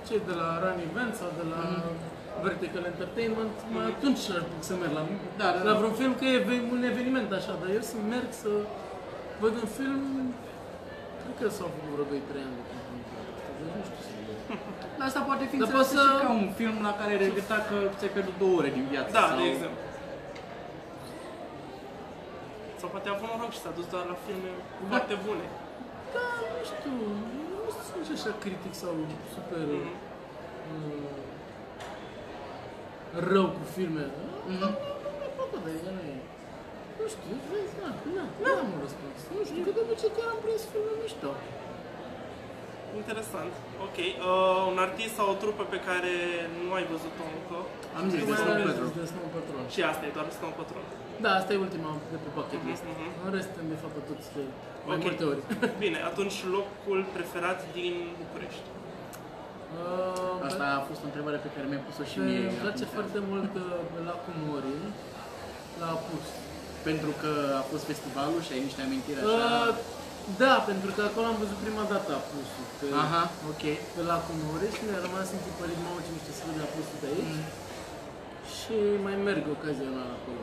cei 0.06 0.20
de 0.28 0.34
la 0.42 0.48
Run 0.62 0.78
Event 0.88 1.12
sau 1.20 1.28
de 1.40 1.44
la 1.54 1.62
Vertical 2.46 2.84
Entertainment, 2.92 3.54
mai 3.74 3.86
atunci 3.94 4.22
aș 4.38 4.42
putea 4.50 4.68
să 4.70 4.74
merg 4.82 4.92
la, 4.98 5.02
Da, 5.40 5.48
da, 5.54 5.60
la 5.66 5.72
da. 5.72 5.78
vreun 5.80 5.94
film, 6.00 6.12
că 6.20 6.24
e 6.34 6.36
ve- 6.48 6.66
un 6.76 6.82
eveniment 6.92 7.28
așa, 7.38 7.52
dar 7.60 7.68
eu 7.78 7.82
să 7.92 7.96
merg 8.14 8.30
să 8.42 8.50
văd 9.42 9.54
un 9.64 9.68
film, 9.78 10.02
cred 11.20 11.34
că 11.40 11.46
s-au 11.56 11.68
făcut 11.74 11.90
vreo 11.94 12.06
2-3 12.12 12.44
ani. 12.46 12.54
de 12.58 12.62
când 12.68 12.80
am 12.80 12.84
făcut 12.88 13.06
asta, 13.22 13.50
deci 13.58 13.72
nu 13.78 13.82
știu 13.88 14.00
să 14.06 14.12
Dar 14.98 15.06
asta 15.08 15.20
poate 15.28 15.44
fi 15.50 15.56
Dar 15.56 15.62
înțeles 15.64 15.78
poți 15.80 15.92
să- 15.96 16.06
și 16.18 16.22
ca 16.24 16.30
un 16.42 16.48
film 16.60 16.76
la 16.88 16.92
care 16.98 17.10
ai 17.14 17.20
regretat 17.26 17.62
că 17.70 17.76
ți-ai 17.98 18.12
pierdut 18.16 18.36
două 18.42 18.54
ore 18.60 18.70
din 18.78 18.84
viață. 18.92 19.10
Da, 19.18 19.24
sau... 19.28 19.36
de 19.40 19.46
exemplu. 19.54 19.80
Sau 22.84 22.92
poate 22.96 23.08
a 23.10 23.16
avut 23.16 23.28
noroc 23.32 23.52
și 23.56 23.62
s-a 23.64 23.72
dus 23.78 23.86
doar 23.94 24.04
la 24.12 24.16
filme 24.26 24.50
foarte 24.90 25.14
bune. 25.26 25.46
Da, 26.14 26.26
nu 26.56 26.62
știu, 26.70 26.94
nu 27.64 27.68
sunt 27.74 27.94
nici 28.00 28.14
așa 28.16 28.32
critic 28.44 28.74
sau 28.82 28.92
super 29.34 29.64
uh, 29.78 29.90
rău 33.32 33.46
cu 33.56 33.62
filme. 33.76 34.04
Mhm. 34.52 34.70
Mi-a 35.18 35.30
plăcut, 35.36 35.60
dar 35.64 35.72
e- 35.76 35.84
nu 35.96 36.02
e. 36.14 36.16
Nu 36.98 37.06
știu, 37.14 37.34
vezi, 37.50 37.74
na, 37.82 37.88
na, 38.16 38.24
nu 38.42 38.48
am 38.62 38.68
un 38.74 38.80
răspuns. 38.86 39.18
Nu 39.36 39.42
știu, 39.48 39.60
că 39.66 39.70
de 39.76 39.80
obicei 39.84 40.12
chiar 40.16 40.28
am 40.34 40.40
prins 40.44 40.62
filme 40.72 40.92
mișto. 41.02 41.30
Interesant. 43.00 43.52
Ok. 43.86 43.98
Uh, 44.06 44.70
un 44.72 44.78
artist 44.86 45.12
sau 45.18 45.26
o 45.34 45.36
trupă 45.42 45.62
pe 45.74 45.78
care 45.88 46.12
nu 46.64 46.70
ai 46.78 46.84
văzut-o 46.92 47.24
încă. 47.36 47.58
Am 47.98 48.04
zis 48.12 48.20
Nu 48.20 48.26
de 48.28 48.32
mai 48.32 48.40
Snow 48.42 48.54
ales 48.56 48.66
Patrol. 48.70 48.90
de 49.00 49.04
Snow 49.12 49.28
Patrol. 49.36 49.62
Și 49.74 49.80
asta 49.90 50.02
e 50.08 50.16
doar 50.18 50.26
Snow 50.38 50.52
Patrol. 50.60 50.84
Da, 51.24 51.30
asta 51.40 51.50
e 51.54 51.58
ultima 51.66 51.90
de 52.12 52.18
pe 52.24 52.28
bucket 52.36 52.62
list. 52.68 52.84
Mhm, 52.86 52.94
mhm. 53.00 53.24
În 53.26 53.30
rest 53.36 53.52
am 53.62 53.66
de 53.74 53.78
fapt 53.82 53.94
pe 53.98 54.02
toți 54.10 54.26
de 54.36 54.42
mai 54.88 54.96
Ok. 54.98 55.02
multe 55.06 55.24
ori. 55.32 55.40
Bine, 55.84 55.98
atunci 56.10 56.36
locul 56.56 56.98
preferat 57.16 57.58
din 57.76 57.94
București. 58.22 58.66
Uh, 59.78 60.48
Asta 60.48 60.64
a 60.78 60.80
fost 60.88 61.00
o 61.04 61.06
întrebare 61.10 61.38
pe 61.46 61.50
care 61.54 61.64
mi-ai 61.70 61.84
pus-o 61.86 62.04
și 62.10 62.12
Și 62.14 62.18
mie. 62.28 62.42
îmi 62.50 62.60
place 62.64 62.82
acum. 62.84 62.94
foarte 62.98 63.18
mult 63.30 63.52
uh, 63.64 64.06
Lacul 64.08 64.36
Mori, 64.48 64.74
la 65.80 65.88
Apus. 65.96 66.26
Pentru 66.88 67.10
că 67.22 67.30
a 67.60 67.62
fost 67.72 67.84
festivalul 67.92 68.40
și 68.46 68.52
ai 68.54 68.62
niște 68.68 68.80
amintiri 68.86 69.18
așa? 69.20 69.34
Uh, 69.34 69.74
da, 70.42 70.54
pentru 70.70 70.90
că 70.96 71.00
acolo 71.08 71.26
am 71.32 71.38
văzut 71.44 71.58
prima 71.66 71.84
dată 71.92 72.08
apusul. 72.20 72.66
Pe, 72.78 72.86
Aha, 73.04 73.24
ok. 73.52 73.64
pe 73.94 74.00
la 74.10 74.16
Comore 74.26 74.68
și 74.76 74.82
mi-a 74.88 75.00
rămas 75.06 75.28
întipărit, 75.38 75.78
mamă 75.86 76.00
ce 76.04 76.10
miște 76.16 76.32
să 76.38 76.42
văd 76.48 76.58
apusul 76.66 76.98
de 77.02 77.08
aici. 77.12 77.36
Mm. 77.40 77.48
Și 78.56 78.76
mai 79.06 79.16
merg 79.28 79.44
ocazional 79.56 80.08
acolo 80.18 80.42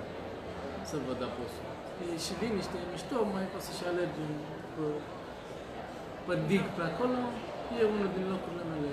să 0.90 0.96
văd 1.08 1.20
apusul. 1.30 1.66
E 2.12 2.16
și 2.26 2.34
liniște, 2.42 2.76
e 2.84 2.86
mișto, 2.94 3.18
mai 3.36 3.46
poți 3.52 3.66
să 3.68 3.72
și 3.78 3.84
alergi 3.92 4.20
în- 4.26 4.44
pe, 4.76 4.86
pe 6.26 6.34
dig 6.50 6.64
pe 6.78 6.84
acolo. 6.92 7.18
E 7.80 7.82
unul 7.96 8.10
din 8.16 8.26
locurile 8.34 8.64
mele 8.72 8.92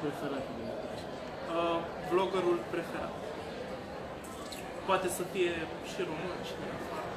preferate 0.00 0.50
de 0.56 0.62
București. 0.70 1.08
Uh, 1.58 1.78
vloggerul 2.10 2.58
preferat. 2.72 3.14
Poate 4.88 5.08
să 5.16 5.22
fie 5.32 5.52
și 5.90 5.98
român 6.10 6.38
și 6.48 6.54
din 6.60 6.70
afară. 6.78 7.08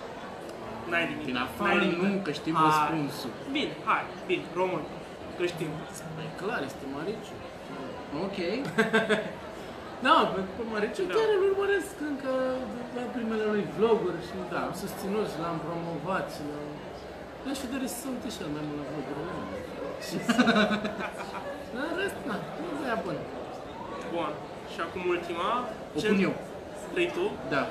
N-ai 0.91 1.05
nimic. 1.11 1.25
Din 1.29 1.37
N-ai 1.37 1.47
afară 1.49 1.79
nimic. 1.85 1.99
nu, 2.05 2.09
că 2.25 2.31
știm 2.39 2.55
Hai. 2.57 2.65
răspunsul. 2.67 3.31
Bine, 3.55 3.73
hai, 3.87 4.03
bine, 4.29 4.43
român. 4.59 4.83
Că 5.37 5.43
știm. 5.53 5.71
E 6.25 6.29
clar, 6.41 6.61
este 6.69 6.83
Mariciu. 6.95 7.35
Ok. 8.25 8.37
Da, 10.07 10.15
pe, 10.33 10.39
pe 10.55 10.63
Mariciu 10.73 11.03
Da. 11.09 11.13
chiar 11.17 11.29
îl 11.37 11.41
urmăresc 11.51 11.95
încă 12.11 12.31
de 12.73 12.81
la 12.99 13.05
primele 13.15 13.45
lui 13.53 13.63
vloguri 13.77 14.19
și 14.27 14.33
da, 14.53 14.59
am 14.67 14.75
susținut 14.83 15.25
și 15.31 15.37
l-am 15.43 15.57
promovat 15.65 16.25
și 16.35 16.41
l-am... 16.49 16.67
Mi-aș 17.43 17.59
fi 17.63 17.67
dorit 17.73 17.89
să 17.93 17.97
se 18.01 18.07
uite 18.13 18.27
și 18.35 18.39
el 18.43 18.49
mai 18.55 18.63
mult 18.67 18.77
la 18.81 18.85
vlogurile 18.91 19.23
mele. 19.37 19.57
Și 20.07 20.15
să... 20.27 20.41
Dar 21.73 21.83
în 21.91 21.95
rest, 22.01 22.17
na, 22.29 22.35
nu 22.65 22.71
vrea 22.81 22.97
bun. 23.05 23.17
Bun. 24.15 24.31
Și 24.73 24.79
acum 24.85 25.01
ultima. 25.15 25.49
O 25.95 25.99
pun 26.09 26.17
eu. 26.27 26.33
Vrei 26.93 27.09
tu? 27.17 27.25
Da. 27.53 27.63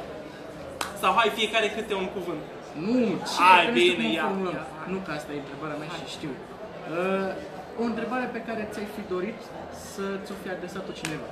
Sau 1.02 1.10
hai 1.18 1.28
fiecare 1.40 1.66
câte 1.76 1.94
un 2.02 2.08
cuvânt. 2.16 2.42
Nu, 2.84 2.98
ce? 3.30 3.36
Hai, 3.44 3.62
Că 3.64 3.70
nu 3.72 3.78
știu 3.82 3.94
bine, 4.00 4.04
cum 4.04 4.12
o 4.12 4.16
ia, 4.18 4.24
formulăm. 4.28 4.54
ia, 4.58 4.64
hai. 4.80 4.86
Nu, 4.92 4.98
că 5.06 5.10
asta 5.18 5.30
e 5.36 5.38
întrebarea 5.44 5.76
mea 5.82 5.90
și 5.96 6.04
știu. 6.16 6.32
Uh, 6.34 7.82
o 7.82 7.84
întrebare 7.90 8.26
pe 8.36 8.40
care 8.48 8.62
ți-ai 8.72 8.88
fi 8.96 9.02
dorit 9.14 9.38
să 9.92 10.04
ți-o 10.24 10.36
fi 10.42 10.48
adresat-o 10.56 10.92
cineva. 11.00 11.28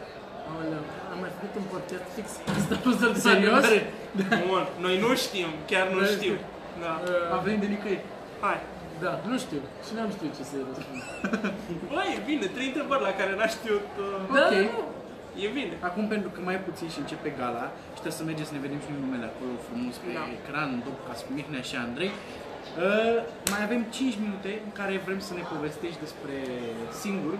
Aoleu, 0.50 0.83
am 1.12 1.18
mai 1.24 1.33
făcut 1.37 1.52
un 1.61 1.66
podcast 1.74 2.07
fix. 2.16 2.26
Asta 2.59 2.72
a 2.78 2.80
fost 2.87 3.00
o 3.07 3.09
Serios? 3.28 3.64
Bun. 4.50 4.64
Noi 4.85 4.94
nu 5.04 5.11
știm, 5.24 5.48
chiar 5.70 5.85
nu 5.92 5.98
Nu 6.00 6.07
știu. 6.14 6.16
știu. 6.20 6.37
Da. 6.85 6.92
A 7.35 7.37
venit 7.46 7.61
de 7.64 7.68
nicăieri. 7.74 8.04
Hai. 8.46 8.59
Da, 9.04 9.12
nu 9.30 9.37
știu. 9.44 9.61
Și 9.87 9.90
n-am 9.96 10.11
știut 10.16 10.33
ce 10.38 10.42
să-i 10.50 10.62
răspund. 10.68 11.00
Băi, 11.94 12.09
e 12.16 12.20
bine, 12.30 12.46
trei 12.54 12.68
întrebări 12.72 13.02
la 13.09 13.12
care 13.20 13.33
n-aș 13.38 13.52
știut. 13.61 13.87
Uh, 14.02 14.33
Ok. 14.33 14.37
Da, 14.37 14.46
nu. 14.68 14.80
E 15.44 15.47
bine. 15.59 15.75
Acum, 15.88 16.05
pentru 16.14 16.31
că 16.35 16.38
mai 16.49 16.59
puțin 16.68 16.88
și 16.94 17.01
începe 17.05 17.31
gala 17.40 17.66
și 17.94 18.01
trebuie 18.03 18.20
să 18.20 18.29
mergem 18.29 18.47
să 18.51 18.55
ne 18.57 18.64
vedem 18.66 18.81
și 18.85 18.88
noi 18.92 19.03
numele 19.07 19.27
acolo 19.33 19.53
frumos 19.68 19.94
pe 20.03 20.09
Da. 20.16 20.25
ecran, 20.38 20.70
Dobca, 20.85 21.12
cu 21.27 21.31
Mihnea 21.38 21.62
și 21.68 21.77
Andrei. 21.87 22.12
Uh, 22.14 23.18
mai 23.53 23.62
avem 23.68 23.81
5 23.97 24.23
minute 24.25 24.51
în 24.66 24.73
care 24.79 24.94
vrem 25.07 25.20
să 25.29 25.33
ne 25.38 25.44
povestești 25.53 26.03
despre 26.07 26.37
singur 27.03 27.35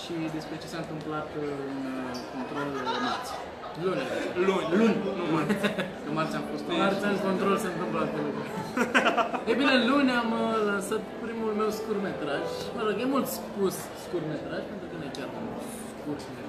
și 0.00 0.14
despre 0.36 0.56
ce 0.62 0.66
s-a 0.72 0.80
întâmplat 0.84 1.28
în 1.70 1.76
uh, 1.96 2.10
control 2.32 2.68
marți. 3.04 3.32
Luni. 3.84 4.04
Luni. 4.48 4.66
Luni. 4.78 4.96
Nu 5.18 5.24
mai. 5.34 5.44
Că 6.04 6.10
marți 6.18 6.34
am 6.38 6.44
fost 6.50 6.62
Marți 6.82 7.04
în 7.14 7.20
control 7.28 7.54
se 7.64 7.68
întâmplă 7.72 7.98
alte 8.04 8.18
lucruri. 8.26 8.50
E 9.50 9.52
bine, 9.60 9.74
luni 9.90 10.10
am 10.22 10.30
uh, 10.42 10.54
lansat 10.70 11.02
primul 11.24 11.52
meu 11.60 11.70
scurtmetraj. 11.78 12.46
Mă 12.76 12.80
rog, 12.86 12.94
e 13.04 13.06
mult 13.14 13.26
spus 13.38 13.74
scurtmetraj, 14.04 14.62
pentru 14.70 14.86
că 14.90 14.94
nu 15.00 15.04
e 15.08 15.10
chiar 15.18 15.30
un 15.40 15.46
scurtmetraj 15.88 16.34
cum 16.38 16.43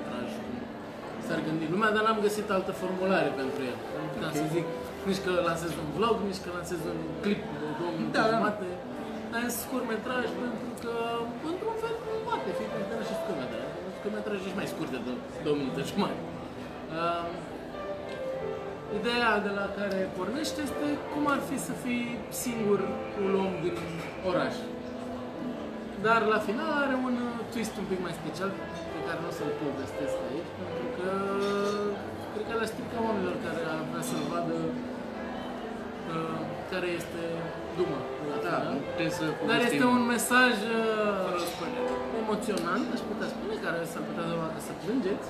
s-ar 1.27 1.39
gândi 1.47 1.65
lumea, 1.73 1.89
dar 1.95 2.03
n-am 2.05 2.19
găsit 2.27 2.47
altă 2.57 2.71
formulare 2.81 3.29
pentru 3.41 3.59
el. 3.69 3.77
Nu 4.03 4.07
puteam 4.13 4.33
să 4.41 4.45
zic 4.55 4.65
nici 5.09 5.21
că 5.25 5.31
lansez 5.47 5.71
un 5.83 5.89
vlog, 5.97 6.15
nici 6.29 6.41
că 6.43 6.49
lansez 6.57 6.81
un 6.91 6.99
clip 7.23 7.41
de 7.61 7.67
două 7.79 7.91
minute 7.97 8.15
Da, 8.17 8.23
da. 8.25 8.29
jumate. 8.33 8.67
Am 9.35 9.41
zis 9.47 9.55
scurtmetraj 9.65 10.25
pentru 10.41 10.69
că, 10.83 10.93
într-un 11.49 11.75
fel, 11.83 11.93
poate 12.27 12.49
fi 12.57 12.63
considerat 12.73 13.05
și 13.09 13.15
scurtmetraj. 13.21 13.67
Scurtmetraj 13.97 14.37
e 14.43 14.47
și 14.51 14.59
mai 14.61 14.67
scurt 14.73 14.89
de 14.95 14.99
două, 15.07 15.19
două 15.45 15.55
minute 15.61 15.81
jumate. 15.91 16.19
Uh, 16.99 17.27
Ideea 18.99 19.31
de 19.47 19.51
la 19.59 19.65
care 19.79 19.99
pornește 20.17 20.59
este 20.67 20.87
cum 21.11 21.23
ar 21.35 21.41
fi 21.49 21.57
să 21.67 21.73
fii 21.83 22.05
singur 22.43 22.79
un 23.25 23.31
om 23.45 23.51
din 23.63 23.75
oraș. 24.29 24.55
Dar 26.05 26.19
la 26.33 26.39
final 26.47 26.71
are 26.83 26.95
un 27.07 27.15
uh, 27.29 27.33
twist 27.53 27.73
un 27.81 27.85
pic 27.91 27.99
mai 28.05 28.13
special 28.21 28.49
pe 28.57 28.63
care 29.05 29.19
nu 29.23 29.29
o 29.31 29.33
să-l 29.39 29.51
povestesc 29.63 30.15
aici, 30.29 30.49
pentru 30.59 30.85
că 30.97 31.09
cred 32.31 32.45
că 32.49 32.53
le 32.61 32.67
strică 32.73 32.97
oamenilor 33.07 33.35
care 33.45 33.61
ar 33.73 33.81
vrea 33.89 34.03
să-l 34.11 34.23
vadă 34.33 34.55
uh, 36.13 36.39
care 36.71 36.87
este 36.99 37.21
Duma. 37.77 37.99
La 38.31 38.37
Da, 38.47 38.55
final. 38.59 38.77
putem 38.89 39.09
să 39.19 39.23
Dar 39.27 39.35
povestim. 39.41 39.67
este 39.69 39.85
un 39.95 40.03
mesaj 40.15 40.53
Fără 41.27 41.39
uh, 41.43 41.49
spoiler. 41.53 41.85
emoționant, 42.23 42.85
aș 42.95 43.01
putea 43.11 43.27
spune, 43.33 43.55
care 43.65 43.79
s-ar 43.91 44.03
putea 44.09 44.25
să 44.29 44.35
facă 44.43 44.59
să 44.67 44.73
plângeți. 44.83 45.27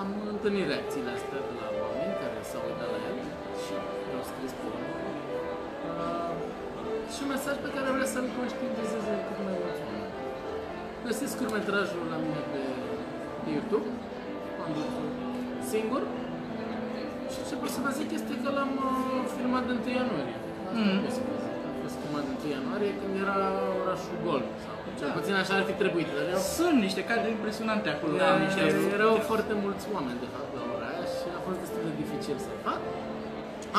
Am 0.00 0.08
întâlnit 0.34 0.66
reacțiile 0.72 1.10
astea 1.18 1.40
de 1.48 1.54
la 1.60 1.68
oameni 1.84 2.14
care 2.22 2.38
s-au 2.50 2.62
uitat 2.68 2.88
la 2.94 2.98
el 3.10 3.18
și 3.62 3.72
au 4.18 4.24
scris 4.30 4.50
pe 4.58 4.62
urmă. 4.68 4.86
Uh, 5.88 6.32
și 7.12 7.18
un 7.24 7.30
mesaj 7.34 7.56
pe 7.64 7.70
care 7.76 7.88
vreau 7.94 8.08
să-l 8.14 8.26
conștientizeze 8.38 9.12
cât 9.26 9.38
mai 9.46 9.56
mulți 9.62 9.80
oameni. 9.84 9.95
Găsiți 11.08 11.32
scurtmetrajul 11.36 12.02
la 12.12 12.18
mine 12.24 12.42
pe 12.52 12.60
YouTube, 13.54 13.88
am 14.64 14.70
dat 14.76 14.90
singur. 15.72 16.02
Și 17.32 17.38
ce 17.48 17.54
pot 17.62 17.70
să 17.76 17.80
vă 17.86 17.90
zic 17.98 18.08
este 18.18 18.32
că 18.42 18.48
l-am 18.56 18.72
uh, 18.88 18.92
filmat 19.36 19.62
de 19.68 19.72
1 19.78 19.98
ianuarie. 20.00 20.36
Asta 20.68 20.78
Mhm. 20.82 20.98
pot 21.04 21.12
să 21.18 21.22
vă 21.26 21.34
zic. 21.44 21.54
A 21.68 21.70
fost 21.82 21.96
filmat 22.02 22.24
de 22.28 22.32
1 22.44 22.54
ianuarie 22.56 22.92
când 23.00 23.12
era 23.24 23.38
orașul 23.82 24.16
gol. 24.26 24.42
Sau 24.64 24.74
cel 24.98 25.10
puțin 25.18 25.34
așa 25.42 25.52
ar 25.58 25.64
fi 25.70 25.74
trebuit. 25.82 26.08
Dar 26.16 26.24
erau 26.30 26.42
Sunt 26.58 26.76
niște 26.86 27.02
cadre 27.10 27.28
impresionante 27.36 27.88
acolo. 27.94 28.12
da, 28.22 28.28
cu 28.34 28.38
niște... 28.46 28.62
erau 28.98 29.14
foarte 29.30 29.54
mulți 29.64 29.84
oameni, 29.96 30.18
de 30.24 30.28
fapt, 30.34 30.50
la 30.58 30.62
ora 30.74 30.86
aia 30.92 31.04
și 31.16 31.26
a 31.38 31.40
fost 31.46 31.58
destul 31.64 31.82
de 31.88 31.92
dificil 32.02 32.36
să 32.46 32.50
fac. 32.66 32.80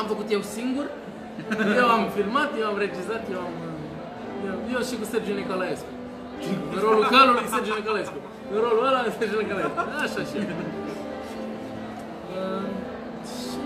Am 0.00 0.06
făcut 0.12 0.26
eu 0.36 0.42
singur, 0.56 0.86
eu 1.80 1.86
am 1.96 2.04
filmat, 2.18 2.50
eu 2.62 2.66
am 2.72 2.78
regizat, 2.86 3.22
eu 3.34 3.40
am... 3.48 3.54
Eu, 4.48 4.54
eu 4.74 4.80
și 4.88 4.94
cu 5.00 5.04
Sergiu 5.12 5.34
Nicolaescu. 5.42 5.90
În 6.74 6.78
rolul 6.86 7.04
calului 7.14 7.44
Sergiu 7.54 7.74
Nicolaescu. 7.80 8.18
În 8.52 8.58
rolul 8.64 8.82
ăla 8.88 9.00
Sergiu 9.18 9.38
Nicolaescu. 9.42 9.76
Așa 10.04 10.20
și 10.28 10.34
eu. 10.40 10.46
Uh, 12.36 12.66
și 13.30 13.60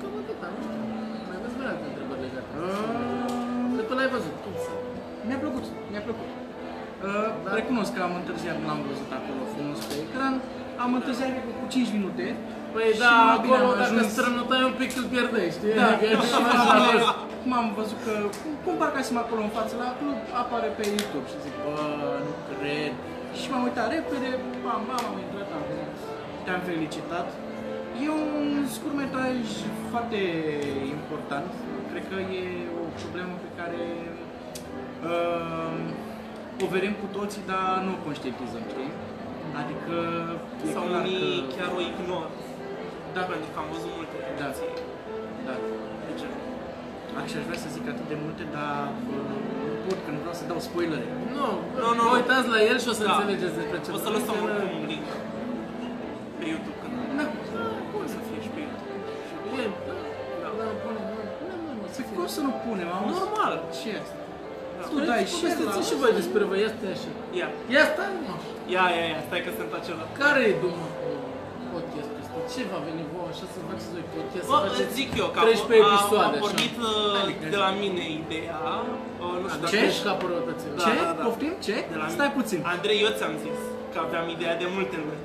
cam 0.00 0.12
atât, 0.20 0.38
nu 0.42 0.52
știu. 0.58 1.22
Mai 1.28 1.36
aveți 1.40 1.54
vreo 1.58 1.68
alte 1.72 1.86
întrebări 1.90 2.20
legate? 2.26 2.50
Uh, 2.62 3.76
Că 3.76 3.82
tu 3.88 3.92
l-ai 3.98 4.10
văzut, 4.16 4.34
cum 4.44 4.54
să... 4.64 4.72
Mi-a 5.28 5.38
plăcut, 5.44 5.64
mi-a 5.92 6.04
plăcut. 6.08 6.28
Uh, 6.32 7.28
Da. 7.44 7.50
Recunosc 7.58 7.90
că 7.96 8.00
am 8.08 8.14
întârziat, 8.20 8.56
nu 8.60 8.66
l-am 8.70 8.80
văzut 8.90 9.10
acolo 9.18 9.40
frumos 9.52 9.78
pe 9.88 9.94
ecran. 10.04 10.34
Am 10.84 10.90
întârziat 10.98 11.28
cred 11.34 11.44
că, 11.48 11.52
cu 11.60 11.66
5 11.74 11.96
minute. 11.96 12.26
Păi 12.74 12.86
Și 12.96 13.00
da, 13.04 13.14
mai 13.30 13.38
bine 13.44 13.56
acolo 13.58 13.70
am 13.72 13.78
dacă 13.80 13.94
ajuns- 13.96 14.12
strănutai 14.14 14.62
un 14.70 14.74
pic 14.80 14.90
îl 15.00 15.06
pierdeai, 15.12 15.48
știi? 15.56 15.72
Da, 15.80 15.86
Adică 15.92 16.06
și 16.28 16.34
cam 17.50 17.58
mai 17.58 17.68
așa 17.68 17.70
a 17.70 17.74
bine, 17.74 17.84
fost. 17.84 17.92
cum 18.00 18.00
am 18.00 18.00
văzut 18.00 18.00
că, 18.06 18.14
cum, 18.40 18.52
cum 18.64 18.74
parcasem 18.84 19.16
acolo 19.24 19.40
în 19.44 19.52
față 19.58 19.74
la 19.84 19.90
club, 19.98 20.18
apare 20.42 20.68
pe 20.78 20.84
YouTube 20.96 21.26
și 21.32 21.36
zic, 21.44 21.54
bă, 21.64 21.76
nu 22.26 22.32
cred. 22.48 22.92
Și 23.38 23.46
m-am 23.50 23.64
uitat 23.68 23.86
repede, 23.94 24.30
bam, 24.64 24.82
bam, 24.88 25.04
am 25.10 25.16
intrat, 25.24 25.48
am 25.58 25.64
venit. 25.70 25.92
Te-am 26.44 26.62
felicitat. 26.70 27.28
E 28.04 28.08
un 28.10 28.66
scurtmetraj 28.74 29.36
foarte 29.92 30.20
important. 30.96 31.48
Cred 31.90 32.04
că 32.10 32.16
e 32.40 32.42
o 32.82 32.84
problemă 33.00 33.32
pe 33.44 33.50
care 33.58 33.82
uh, 35.10 36.64
o 36.64 36.66
vedem 36.76 36.94
cu 37.02 37.06
toții, 37.18 37.42
dar 37.52 37.68
nu 37.86 37.90
o 37.96 38.02
conștientizăm, 38.06 38.64
știi? 38.72 38.92
Adică 39.60 39.96
e 40.64 40.72
Sau 40.76 40.84
clar 40.88 41.00
unii 41.00 41.34
că... 41.46 41.52
chiar 41.54 41.70
o 41.78 41.80
ignor. 41.90 42.26
Da. 43.14 43.22
Pentru 43.30 43.48
că 43.52 43.58
am 43.62 43.68
văzut 43.74 43.92
multe 43.98 44.16
Da, 44.22 44.26
reacții. 44.40 44.70
da. 45.46 45.54
De 47.16 47.20
ce? 47.30 47.34
Aș 47.36 47.40
aș 47.40 47.44
vrea 47.48 47.60
să 47.64 47.68
zic 47.76 47.84
atât 47.94 48.06
de 48.12 48.16
multe, 48.24 48.44
dar 48.56 48.78
uh, 49.14 49.32
nu 49.70 49.74
pot, 49.86 49.98
că 50.04 50.10
nu 50.14 50.18
vreau 50.24 50.36
să 50.40 50.44
dau 50.50 50.60
spoilere. 50.68 51.06
Nu, 51.36 51.46
Nu, 51.82 51.88
nu, 51.98 52.02
vă 52.06 52.10
nu. 52.12 52.16
uitați 52.18 52.48
la 52.54 52.60
el 52.70 52.76
și 52.82 52.88
o 52.92 52.94
să 52.98 53.04
Da. 53.04 53.10
înțelegeți 53.12 53.54
despre 53.60 53.76
ce 53.84 53.88
O 53.96 53.98
să 54.04 54.08
lăsăm 54.16 54.34
vorbim. 54.42 54.58
oricum 54.58 54.80
un 54.80 54.86
link 54.92 55.06
pe 56.38 56.44
YouTube 56.52 56.78
când 56.82 56.92
Da. 57.18 57.24
o 57.98 58.06
să 58.14 58.18
fie 58.26 58.38
și 58.44 58.50
pe 58.54 58.60
YouTube. 58.66 59.00
E, 59.62 59.64
da, 59.88 59.96
Da. 60.42 60.48
da, 60.58 60.66
pune, 60.82 61.00
nu, 61.10 61.16
pune, 61.38 61.54
nu, 61.64 61.70
nu, 61.80 61.86
să 61.96 62.00
Păi 62.00 62.04
fie. 62.08 62.16
cum 62.18 62.26
să 62.36 62.40
nu 62.46 62.52
punem? 62.64 62.88
Am 62.96 63.04
Normal. 63.18 63.52
Ce 63.76 63.86
e 63.94 63.96
asta? 64.04 64.18
Da. 64.78 64.84
Tu 64.92 64.96
dai 65.10 65.22
și 65.32 65.36
Povestiți 65.40 65.78
la- 65.80 65.86
și 65.88 65.94
voi 66.02 66.12
despre 66.20 66.42
voi, 66.50 66.58
ia 66.64 66.70
stai 66.76 66.92
așa. 66.96 67.10
Ia, 67.40 67.48
Ia 67.74 67.84
stai, 67.92 68.12
mă. 68.26 68.34
ia, 68.74 68.84
ia, 68.96 69.04
ia, 69.12 69.20
stai 69.26 69.40
că 69.46 69.50
sunt 69.58 69.70
acela. 69.80 70.04
Care 70.22 70.40
e 70.50 70.52
dumă 70.62 70.84
cu 70.93 70.93
podcastul 70.93 70.93
ăsta? 70.93 70.93
Ce 72.52 72.60
va 72.72 72.78
veni 72.88 73.02
vouă 73.12 73.26
așa 73.32 73.46
să 73.54 73.58
faceți 73.68 73.90
voi 73.94 74.04
podcast? 74.14 74.46
Bă, 74.50 74.56
să 74.58 74.62
faceți 74.66 74.82
îți 74.84 74.94
zic 75.00 75.08
eu 75.22 75.28
că 75.34 75.38
a, 75.40 75.44
13 75.46 75.84
a, 75.84 75.88
episoade 75.90 76.36
a 76.38 76.42
pornit 76.44 76.74
așa. 76.78 76.88
uh, 76.90 77.22
Adică- 77.22 77.48
de 77.54 77.58
la 77.64 77.70
mine 77.82 78.02
ideea, 78.22 78.60
uh, 79.24 79.34
nu 79.42 79.46
știu 79.52 79.62
Dacă 79.64 79.72
Ce? 79.72 79.78
dacă... 79.80 79.90
ești 79.92 80.02
capul 80.08 80.28
răutăților. 80.32 80.74
Da, 80.80 80.84
Ce? 80.88 80.92
da, 81.00 81.08
da. 81.18 81.22
Poftim? 81.28 81.52
Ce? 81.66 81.76
De 81.92 81.96
la 82.02 82.06
Stai 82.16 82.28
mine. 82.30 82.38
puțin. 82.38 82.58
Andrei, 82.74 82.98
eu 83.06 83.10
ți-am 83.18 83.34
zis 83.44 83.58
că 83.92 83.96
aveam 84.06 84.26
ideea 84.36 84.54
de 84.62 84.66
multe 84.76 84.96
luni. 85.06 85.22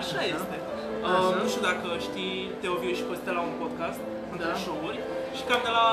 Așa 0.00 0.20
este. 0.34 0.56
Uh, 0.60 1.16
Așa. 1.18 1.34
nu 1.42 1.46
știu 1.52 1.62
dacă 1.70 1.86
știi 2.08 2.34
Teoviu 2.62 2.92
și 2.98 3.04
Costel 3.10 3.34
la 3.38 3.42
un 3.50 3.54
podcast 3.62 4.00
între 4.34 4.48
Da. 4.52 4.58
show-uri 4.64 4.98
Și 5.36 5.42
cam 5.48 5.60
de 5.68 5.72
la 5.78 5.86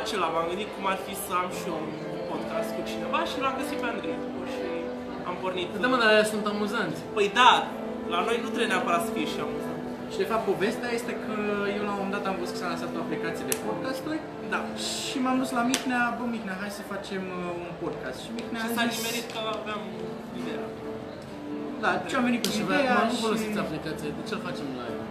acela 0.00 0.26
m-am 0.32 0.46
gândit 0.50 0.68
cum 0.74 0.84
ar 0.92 0.98
fi 1.06 1.14
să 1.24 1.32
am 1.42 1.48
și 1.58 1.64
eu 1.70 1.76
un 1.84 1.90
podcast 2.30 2.68
cu 2.76 2.80
cineva 2.90 3.20
și 3.30 3.36
l-am 3.42 3.54
găsit 3.60 3.78
pe 3.82 3.86
Andrei 3.92 4.18
și 4.54 4.64
am 5.28 5.36
pornit. 5.42 5.68
Da, 5.82 5.86
mă, 5.92 5.96
dar 6.02 6.08
aia 6.14 6.26
sunt 6.32 6.44
amuzanți. 6.52 7.00
Păi 7.16 7.26
da, 7.40 7.50
la 8.14 8.18
noi 8.26 8.36
nu 8.44 8.48
trebuie 8.52 8.72
neapărat 8.74 9.02
să 9.06 9.10
fie 9.16 9.26
și 9.32 9.38
amuzant. 9.46 9.69
Și 10.12 10.18
de 10.22 10.26
fapt 10.32 10.44
povestea 10.52 10.90
este 10.98 11.12
că 11.24 11.34
eu 11.76 11.82
la 11.88 11.92
un 11.94 11.98
moment 12.00 12.14
dat 12.16 12.24
am 12.30 12.36
văzut 12.42 12.54
că 12.54 12.60
s-a 12.62 12.68
lansat 12.72 12.90
o 12.98 13.00
aplicație 13.06 13.44
de 13.50 13.56
podcasturi 13.66 14.18
Da. 14.54 14.60
și 14.86 15.16
m-am 15.24 15.36
dus 15.42 15.50
la 15.58 15.62
Mihnea, 15.72 16.02
bă 16.18 16.24
Mihnea, 16.36 16.56
hai 16.62 16.70
să 16.78 16.82
facem 16.94 17.22
uh, 17.38 17.64
un 17.66 17.72
podcast. 17.82 18.18
Și 18.24 18.30
Mihnea 18.38 18.60
Și 18.64 18.68
a 18.70 18.74
s-a 18.76 18.82
zis, 18.86 18.94
nimerit 18.98 19.26
că 19.34 19.40
aveam 19.58 19.82
ideea. 20.40 20.64
da, 21.82 21.90
ce 22.08 22.14
am 22.18 22.24
venit 22.28 22.40
cu 22.46 22.50
Și 22.56 22.62
ideea 22.66 22.94
acum 22.96 23.08
nu 23.10 23.16
și... 23.18 23.22
folosiți 23.26 23.58
aplicația, 23.64 24.08
de 24.18 24.22
ce 24.28 24.34
facem 24.46 24.68
live? 24.80 25.02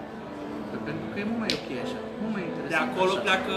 Păi, 0.69 0.79
Pentru 0.87 1.05
că 1.11 1.15
e 1.21 1.25
mult 1.31 1.41
mai 1.45 1.51
ok 1.59 1.69
așa, 1.85 1.99
mult 2.21 2.33
mai 2.35 2.43
interesant 2.49 2.73
De 2.75 2.79
acolo 2.89 3.11
așa. 3.15 3.23
pleacă 3.27 3.55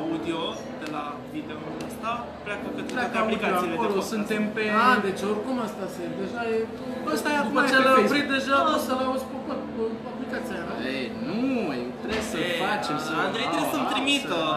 audio, 0.00 0.40
de 0.82 0.88
la 0.96 1.04
video 1.34 1.58
ăsta, 1.88 2.10
pleacă 2.46 2.66
către 2.76 2.92
Pleacă 2.96 3.12
toate 3.14 3.18
audio 3.22 3.28
aplicațiile 3.28 3.72
de 3.72 3.76
acolo, 3.78 3.92
podcast. 3.96 4.10
suntem 4.14 4.42
pe... 4.56 4.62
A, 4.86 4.90
deci 5.06 5.22
oricum 5.32 5.56
asta 5.66 5.84
se, 5.94 6.02
deja 6.22 6.40
e... 6.52 6.56
Ăsta 7.16 7.28
e 7.34 7.38
acum 7.42 7.56
După 7.56 7.70
ce 7.70 7.76
pe 7.76 7.80
l-ai 7.84 7.88
Facebook. 7.94 8.10
oprit 8.12 8.26
deja, 8.36 8.56
poți 8.68 8.84
să-l 8.88 9.00
auzi 9.08 9.24
pe, 9.30 9.54
pe, 10.32 10.38
pe 10.38 10.54
aplicația 10.54 10.56
aia, 10.58 10.64
nu? 10.70 10.74
Ei, 10.96 11.06
nu, 11.28 11.40
ei, 11.78 11.86
trebuie 12.02 12.24
să 12.32 12.36
E, 12.44 12.48
facem, 12.66 12.96
să... 13.06 13.10
Andrei 13.26 13.48
trebuie 13.54 13.70
să-mi 13.74 13.86
Au, 13.88 13.92
trimită. 13.94 14.38
să- 14.42 14.50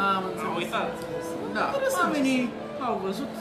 A, 0.00 0.04
am 0.16 0.22
Am 0.22 0.22
înțeles. 0.30 0.56
uitat. 0.60 0.90
Da, 1.56 1.64
oamenii 2.00 2.42
au 2.88 2.94
văzut, 3.06 3.32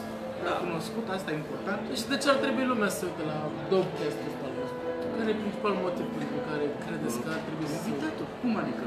Da. 0.46 0.50
au 0.52 0.58
cunoscut, 0.64 1.06
asta 1.16 1.28
e 1.34 1.36
important. 1.44 1.82
Și 2.00 2.06
de 2.12 2.16
ce 2.22 2.28
ar 2.34 2.38
trebui 2.44 2.66
lumea 2.72 2.90
să 2.94 2.98
se 3.00 3.06
uite 3.10 3.24
la 3.32 3.38
Dogcast-ul 3.72 4.28
ăsta 4.32 4.44
al 4.50 4.54
vostru? 4.60 4.80
Care 5.18 5.30
e 5.34 5.38
principal 5.44 5.74
motiv 5.86 6.08
pentru 6.18 6.38
care 6.50 6.66
credeți 6.86 7.18
că 7.24 7.28
ar 7.36 7.42
trebui 7.48 7.66
să 7.74 7.78
se 7.78 7.80
uite? 7.82 7.90
Invitatul, 7.92 8.28
cum 8.42 8.52
adică? 8.62 8.86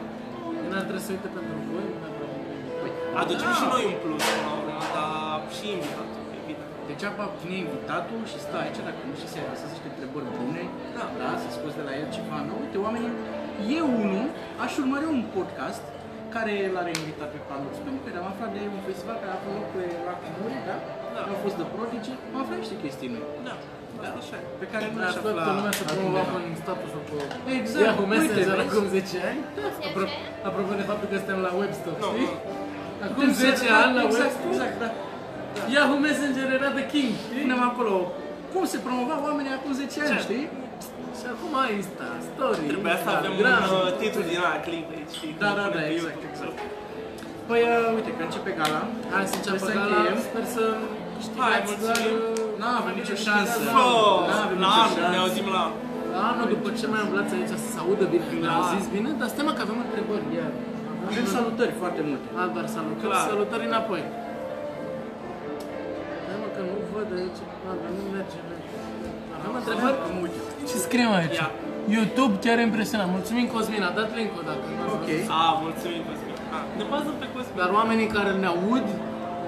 N-ar 0.70 0.85
trebui 0.87 1.02
să 1.04 1.09
se 1.09 1.14
uite 1.16 1.28
pentru 1.37 1.57
voi? 1.72 1.87
N-ar 2.00 2.12
trebui 2.16 2.37
să 2.37 2.48
se 2.48 2.83
uite. 2.87 3.02
Aducem 3.22 3.50
Da. 3.52 3.57
și 3.61 3.64
noi 3.74 3.83
un 3.92 3.96
plus 4.02 4.22
până 4.33 4.42
la 4.48 4.52
urmă, 4.61 4.78
dar 4.96 5.38
și 5.57 5.64
invitatul, 5.76 6.12
evident. 6.14 6.23
Degeaba 6.90 7.25
vine 7.40 7.57
invitatul 7.64 8.20
și 8.31 8.38
stă 8.47 8.57
aici 8.62 8.79
dacă 8.88 9.01
nu 9.09 9.14
știi 9.18 9.31
să 9.35 9.38
adresezi 9.44 9.73
niște 9.75 9.88
întrebări 9.92 10.29
bune, 10.38 10.62
Da. 10.99 11.05
da, 11.20 11.29
să 11.42 11.49
scoți 11.57 11.77
de 11.81 11.85
la 11.88 11.92
el 12.01 12.07
ceva 12.16 12.38
nou. 12.49 12.59
Uite, 12.64 12.79
oamenii, 12.87 13.12
eu 13.79 13.87
unul 14.05 14.27
aș 14.64 14.73
urmări 14.83 15.07
un 15.14 15.20
podcast 15.37 15.85
care 16.35 16.53
l-are 16.75 16.92
invitat 17.01 17.29
pe 17.35 17.40
Panuț, 17.49 17.77
pentru 17.87 18.01
că 18.05 18.09
am 18.23 18.29
aflat 18.33 18.51
de 18.57 18.62
un 18.77 18.83
festival 18.88 19.16
care 19.23 19.33
a 19.35 19.38
avut 19.40 19.53
loc 19.59 19.66
pe 19.75 19.83
la 20.09 20.14
Comune, 20.23 20.59
da? 20.70 20.77
Da. 21.14 21.20
Au 21.33 21.38
fost 21.44 21.57
de 21.61 21.64
Prodigy, 21.75 22.12
am 22.33 22.38
aflat 22.42 22.59
niște 22.62 22.77
chestii 22.83 23.11
noi, 23.14 23.27
Da, 23.49 23.55
asta 24.05 24.18
așa 24.25 24.37
e. 24.42 24.44
pe 24.62 24.66
care 24.73 24.83
nu 24.90 24.97
Dar 24.97 25.01
le-aș 25.03 25.14
toată 25.16 25.40
afla 25.42 25.55
lumea 25.59 25.73
se 25.79 25.83
altundeva. 25.85 26.23
promova 26.25 26.38
în 26.51 26.55
statusul 26.62 27.03
pe 27.09 27.14
Exact, 27.61 27.85
Yahoo 27.87 28.05
uite, 28.07 28.12
Messenger 28.14 28.57
vezi? 28.61 28.64
acum 28.70 28.85
10 28.97 29.16
ani. 29.31 29.40
Zece 29.57 29.87
Apro- 29.88 30.11
ani? 30.14 30.47
Apropo 30.49 30.73
de 30.81 30.85
faptul 30.90 31.07
că 31.11 31.16
suntem 31.23 31.38
la 31.47 31.51
Webstop, 31.61 31.97
Nu, 32.05 32.09
știi? 32.11 32.29
nu. 32.29 32.33
Acum 33.05 33.14
Putem 33.16 33.33
să- 33.38 33.42
10 33.49 33.66
ani 33.83 33.92
la 33.99 34.03
exact, 34.09 34.33
Webstop, 34.35 34.51
exact, 34.55 34.77
da. 34.85 34.88
Yahoo 35.74 35.98
Messenger 36.06 36.46
era 36.58 36.70
the 36.78 36.84
king, 36.92 37.10
știi? 37.24 37.40
Punem 37.44 37.62
acolo 37.70 37.94
cum 38.52 38.64
se 38.72 38.78
promova 38.86 39.14
oamenii 39.28 39.52
acum 39.58 39.72
10 39.72 40.00
ani, 40.04 40.10
Ce? 40.12 40.16
știi? 40.26 40.46
Și 41.18 41.26
acum 41.34 41.52
Insta, 41.78 42.08
Story, 42.28 42.62
Trebuia 42.72 42.96
să 43.04 43.08
avem 43.18 43.32
un 43.40 43.44
Instagram. 43.44 43.86
uh, 43.86 44.00
titlu 44.00 44.22
din 44.30 44.38
ăla 44.42 44.54
clickbait, 44.66 45.08
știi? 45.16 45.32
Da, 45.42 45.48
cum 45.50 45.56
da, 45.58 45.64
pune 45.66 45.74
da, 45.74 45.80
pe 45.88 45.92
exact, 45.94 46.18
YouTube. 46.22 46.30
exact. 46.32 46.58
Păi, 47.48 47.60
uh, 47.72 47.96
uite, 47.96 48.10
că 48.16 48.22
începe 48.28 48.50
gala. 48.60 48.80
Hai 49.14 49.24
să 49.30 49.34
înceapă 49.38 49.58
Trebuie 49.58 49.70
să 49.70 49.80
gala, 49.80 49.96
încheiem. 49.98 50.18
sper 50.28 50.44
să 50.56 50.64
Hai, 50.72 50.80
câștigați 51.16 51.72
doar... 51.84 51.98
mulțumim. 51.98 52.16
uh, 52.46 52.60
Nu 52.60 52.66
avem 52.80 52.94
nicio 53.00 53.16
șansă. 53.26 53.56
Bă, 53.76 53.86
N-avem 54.30 54.58
la 54.64 54.68
nicio 54.70 54.82
anul, 54.84 54.96
șansă. 54.98 55.12
ne 55.14 55.18
auzim 55.24 55.48
la 55.58 55.64
Anul 56.28 56.46
după 56.54 56.68
ce 56.78 56.84
mai 56.92 57.00
umblați 57.06 57.32
aici 57.36 57.52
să 57.64 57.68
se 57.72 57.78
audă 57.84 58.04
bine 58.12 58.24
când 58.30 58.42
Da. 58.46 58.52
am 58.58 58.64
zis 58.74 58.86
bine, 58.96 59.08
dar 59.20 59.28
stai 59.32 59.44
mă 59.48 59.52
că 59.56 59.62
avem 59.66 59.78
întrebări 59.86 60.26
iar. 60.38 60.52
Avem 61.10 61.26
salutări 61.36 61.72
foarte 61.82 62.00
multe. 62.08 62.26
A, 62.40 62.42
doar 62.54 62.66
salutări, 62.76 63.10
Clar. 63.10 63.24
salutări 63.30 63.64
înapoi. 63.72 64.02
Văd 66.96 67.09
aici, 67.20 67.40
a, 67.68 67.72
dar 67.83 67.90
nu 67.98 68.04
merge. 68.16 68.38
Avem 69.37 69.52
întrebări? 69.61 69.96
Am 70.09 70.14
uite. 70.24 70.38
Ce 70.70 70.76
scriem 70.87 71.12
aici? 71.20 71.38
Ia. 71.42 71.48
YouTube 71.96 72.35
chiar 72.44 72.59
impresionant. 72.68 73.11
Mulțumim 73.16 73.46
Cosmin, 73.54 73.83
a 73.90 73.92
dat 74.00 74.11
link-ul 74.18 74.42
dacă 74.50 74.64
nu 74.76 74.80
ați 74.85 74.94
Ok. 74.96 75.07
văzut. 75.09 75.30
A, 75.42 75.44
mulțumim, 75.66 76.02
Cosmin. 76.09 76.35
A, 76.57 76.59
ne 76.78 76.85
bazăm 76.92 77.14
pe 77.22 77.26
Cosmin. 77.35 77.57
Dar 77.62 77.70
oamenii 77.78 78.09
care 78.16 78.30
ne 78.42 78.48
aud 78.54 78.87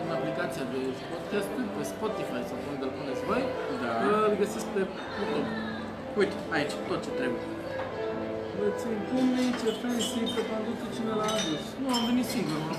în 0.02 0.08
aplicația 0.16 0.64
de 0.72 0.78
podcast 1.12 1.48
pe 1.76 1.82
Spotify 1.92 2.40
sau 2.48 2.56
unde 2.72 2.84
îl 2.88 2.92
puneți 2.98 3.22
voi, 3.30 3.42
Da. 3.82 3.90
îl 4.28 4.34
găsiți 4.42 4.66
pe 4.74 4.80
YouTube. 5.18 5.48
Uite, 6.20 6.36
aici, 6.56 6.74
tot 6.88 7.00
ce 7.06 7.10
trebuie. 7.20 7.42
Bă, 8.66 8.72
țin 8.82 8.98
pumnii, 9.10 9.50
ce 9.60 9.70
fancy, 9.80 10.20
pe 10.34 10.42
pandutul 10.50 10.88
cine 10.96 11.12
l-a 11.20 11.28
adus. 11.38 11.64
Nu, 11.82 11.88
am 11.96 12.02
venit 12.10 12.26
singur, 12.34 12.58
mă. 12.66 12.72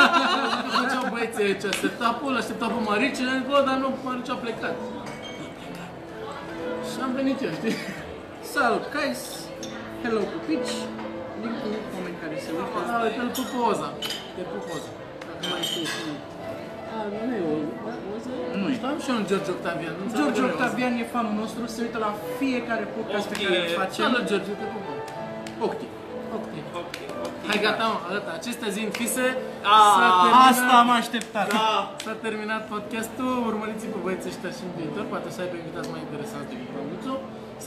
Făceau 0.78 1.04
băieții 1.12 1.44
aici 1.48 1.66
setup-ul, 1.82 2.34
așteptau 2.40 2.70
pe 2.74 2.80
Marici, 2.88 3.20
le-am 3.26 3.38
zis, 3.40 3.48
bă, 3.50 3.58
dar 3.68 3.76
nu, 3.82 3.88
Marici 4.06 4.32
a 4.34 4.36
plecat. 4.44 4.76
Și 6.88 6.96
am 7.06 7.12
venit 7.18 7.38
eu, 7.46 7.52
știi? 7.58 7.74
Salut, 8.54 8.84
guys! 8.94 9.20
Hello, 10.02 10.22
pupici! 10.34 10.74
Linkul 11.42 11.70
oameni 11.94 12.16
care 12.22 12.34
se 12.44 12.48
uită. 12.56 12.78
A, 12.94 12.96
uite, 13.04 13.20
îl 13.24 13.30
pun 13.36 13.46
poza. 13.54 13.88
E 14.40 14.42
pun 14.52 14.62
poza. 14.68 14.90
Dacă 15.28 15.44
mai 15.52 15.62
știi, 15.68 15.86
știi. 15.94 16.16
A, 16.94 16.96
nu 17.26 17.32
e 17.40 17.42
o 17.52 17.54
poză? 17.82 18.30
Nu 18.60 18.66
e. 18.70 18.74
Știu, 18.76 18.88
am 18.92 18.98
și 19.04 19.08
eu 19.12 19.16
un 19.20 19.26
George 19.30 19.50
Octavian. 19.56 19.94
nu 19.98 20.02
înțeleg 20.04 20.22
George 20.24 20.40
că 20.40 20.44
nu 20.44 20.48
e 20.48 20.52
o 20.52 20.54
Octavian 20.54 20.92
e 21.02 21.04
fanul 21.14 21.34
nostru, 21.42 21.60
se 21.74 21.78
uită 21.86 21.98
la 22.06 22.10
fiecare 22.40 22.84
podcast 22.96 23.26
pe 23.30 23.36
care 23.42 23.56
îl 23.60 23.66
poză. 23.68 23.78
facem. 23.82 24.04
Salut, 24.06 24.24
George, 24.30 24.52
te 24.62 24.68
pupăm. 24.74 24.95
Octi. 25.66 25.86
Ok. 26.36 26.46
Ok, 26.80 26.94
ok. 27.26 27.34
Hai, 27.48 27.58
gata, 27.66 27.84
mă, 27.92 27.98
gata. 28.14 28.30
Acestea 28.40 28.68
zind 28.76 28.90
fise, 29.00 29.26
A, 29.74 29.78
s-a 29.96 30.08
terminat- 30.22 30.48
Asta 30.50 30.72
am 30.82 30.90
așteptat. 31.00 31.46
Da. 31.58 31.72
S-a 32.06 32.14
terminat 32.26 32.62
podcastul, 32.72 33.32
urmăriți 33.50 33.84
pe 33.92 33.98
băieții 34.04 34.30
ăștia 34.32 34.50
și 34.56 34.62
în 34.68 34.72
viitor, 34.78 35.04
poate 35.12 35.28
să 35.34 35.38
aibă 35.44 35.54
invitați 35.62 35.88
mai 35.94 36.00
interesanți 36.06 36.48
decât 36.52 36.68
Panduțu. 36.76 37.14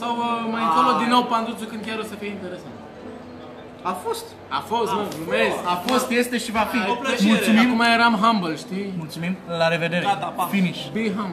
Sau 0.00 0.10
uh, 0.24 0.26
mai 0.54 0.62
încolo 0.68 0.90
din 1.02 1.10
nou 1.14 1.22
Panduțu 1.32 1.64
când 1.70 1.82
chiar 1.86 1.98
o 2.04 2.06
să 2.12 2.14
fie 2.20 2.30
interesant. 2.38 2.76
A 3.92 3.94
fost. 4.04 4.26
A 4.58 4.60
fost, 4.70 4.90
mă, 4.98 5.02
glumesc. 5.16 5.56
A 5.74 5.76
fost, 5.88 6.06
este 6.22 6.36
și 6.44 6.50
va 6.58 6.64
fi. 6.72 6.78
O 6.92 6.94
plăcere. 7.02 7.28
Mulțumim. 7.32 7.66
Acum 7.70 7.80
eram 7.96 8.14
humble, 8.22 8.54
știi? 8.64 8.86
Mulțumim. 9.02 9.32
La 9.60 9.66
revedere. 9.74 10.04
Gata, 10.12 10.26
pa. 10.38 10.44
Finish. 10.54 10.80
Be 10.96 11.02
humble. 11.16 11.28